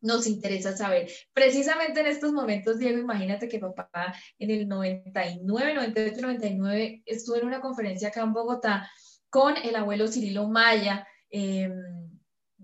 [0.00, 1.10] nos interesa saber.
[1.32, 7.46] Precisamente en estos momentos, Diego, imagínate que papá en el 99, 98, 99 estuvo en
[7.46, 8.90] una conferencia acá en Bogotá
[9.28, 11.06] con el abuelo Cirilo Maya.
[11.30, 11.70] Eh,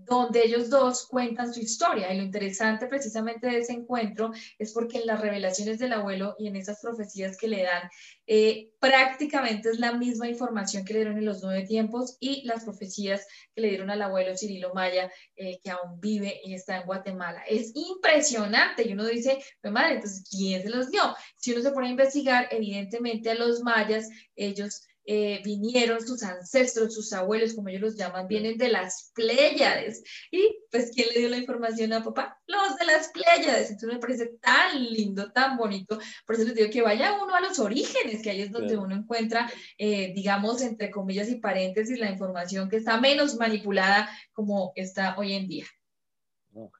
[0.07, 2.11] donde ellos dos cuentan su historia.
[2.13, 6.47] Y lo interesante precisamente de ese encuentro es porque en las revelaciones del abuelo y
[6.47, 7.89] en esas profecías que le dan,
[8.25, 12.63] eh, prácticamente es la misma información que le dieron en los nueve tiempos y las
[12.63, 16.85] profecías que le dieron al abuelo Cirilo Maya, eh, que aún vive y está en
[16.85, 17.43] Guatemala.
[17.47, 18.87] Es impresionante.
[18.87, 21.01] Y uno dice, madre, entonces, ¿quién se los dio?
[21.35, 26.93] Si uno se pone a investigar, evidentemente a los mayas, ellos eh, vinieron sus ancestros,
[26.93, 30.03] sus abuelos, como ellos los llaman, vienen de las Pléyades.
[30.31, 32.37] Y pues, ¿quién le dio la información a papá?
[32.45, 33.71] Los de las Pléyades.
[33.71, 35.97] Entonces me parece tan lindo, tan bonito.
[36.25, 38.95] Por eso les digo que vaya uno a los orígenes, que ahí es donde uno
[38.95, 45.17] encuentra, eh, digamos, entre comillas y paréntesis, la información que está menos manipulada como está
[45.17, 45.65] hoy en día.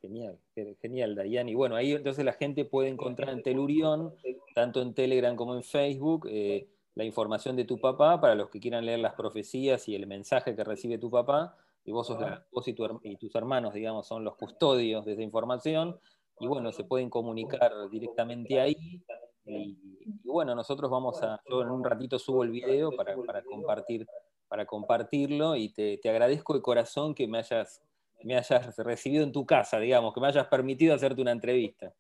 [0.02, 0.38] genial,
[0.82, 1.56] genial, Dayani.
[1.56, 4.14] Bueno, ahí entonces la gente puede encontrar en Telurión,
[4.54, 6.68] tanto en Telegram como en Facebook, eh,
[6.98, 10.56] la información de tu papá para los que quieran leer las profecías y el mensaje
[10.56, 12.18] que recibe tu papá, y vos, sos
[12.66, 16.00] y, tus hermanos, digamos, son los custodios de esa información,
[16.40, 19.04] y bueno, se pueden comunicar directamente ahí,
[19.46, 19.78] y,
[20.26, 24.08] bueno, nosotros vamos a, yo en un ratito subo el video para, compartir,
[24.48, 27.84] para compartirlo y te, agradezco de corazón que me hayas,
[28.24, 31.94] me hayas recibido en tu casa, digamos, que me hayas permitido hacerte una entrevista.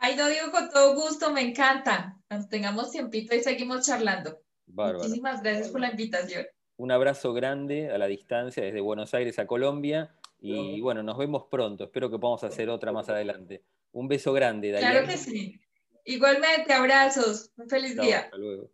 [0.00, 2.16] Ay, lo digo con todo gusto, me encanta.
[2.28, 4.40] Cuando tengamos tiempito y seguimos charlando.
[4.66, 6.46] Muchísimas gracias por la invitación.
[6.76, 11.46] Un abrazo grande a la distancia desde Buenos Aires a Colombia y bueno, nos vemos
[11.50, 11.84] pronto.
[11.84, 13.64] Espero que podamos hacer otra más adelante.
[13.92, 14.92] Un beso grande, Daniel.
[14.92, 15.60] Claro que sí.
[16.04, 17.50] Igualmente, abrazos.
[17.56, 18.20] Un feliz día.
[18.20, 18.70] Hasta luego.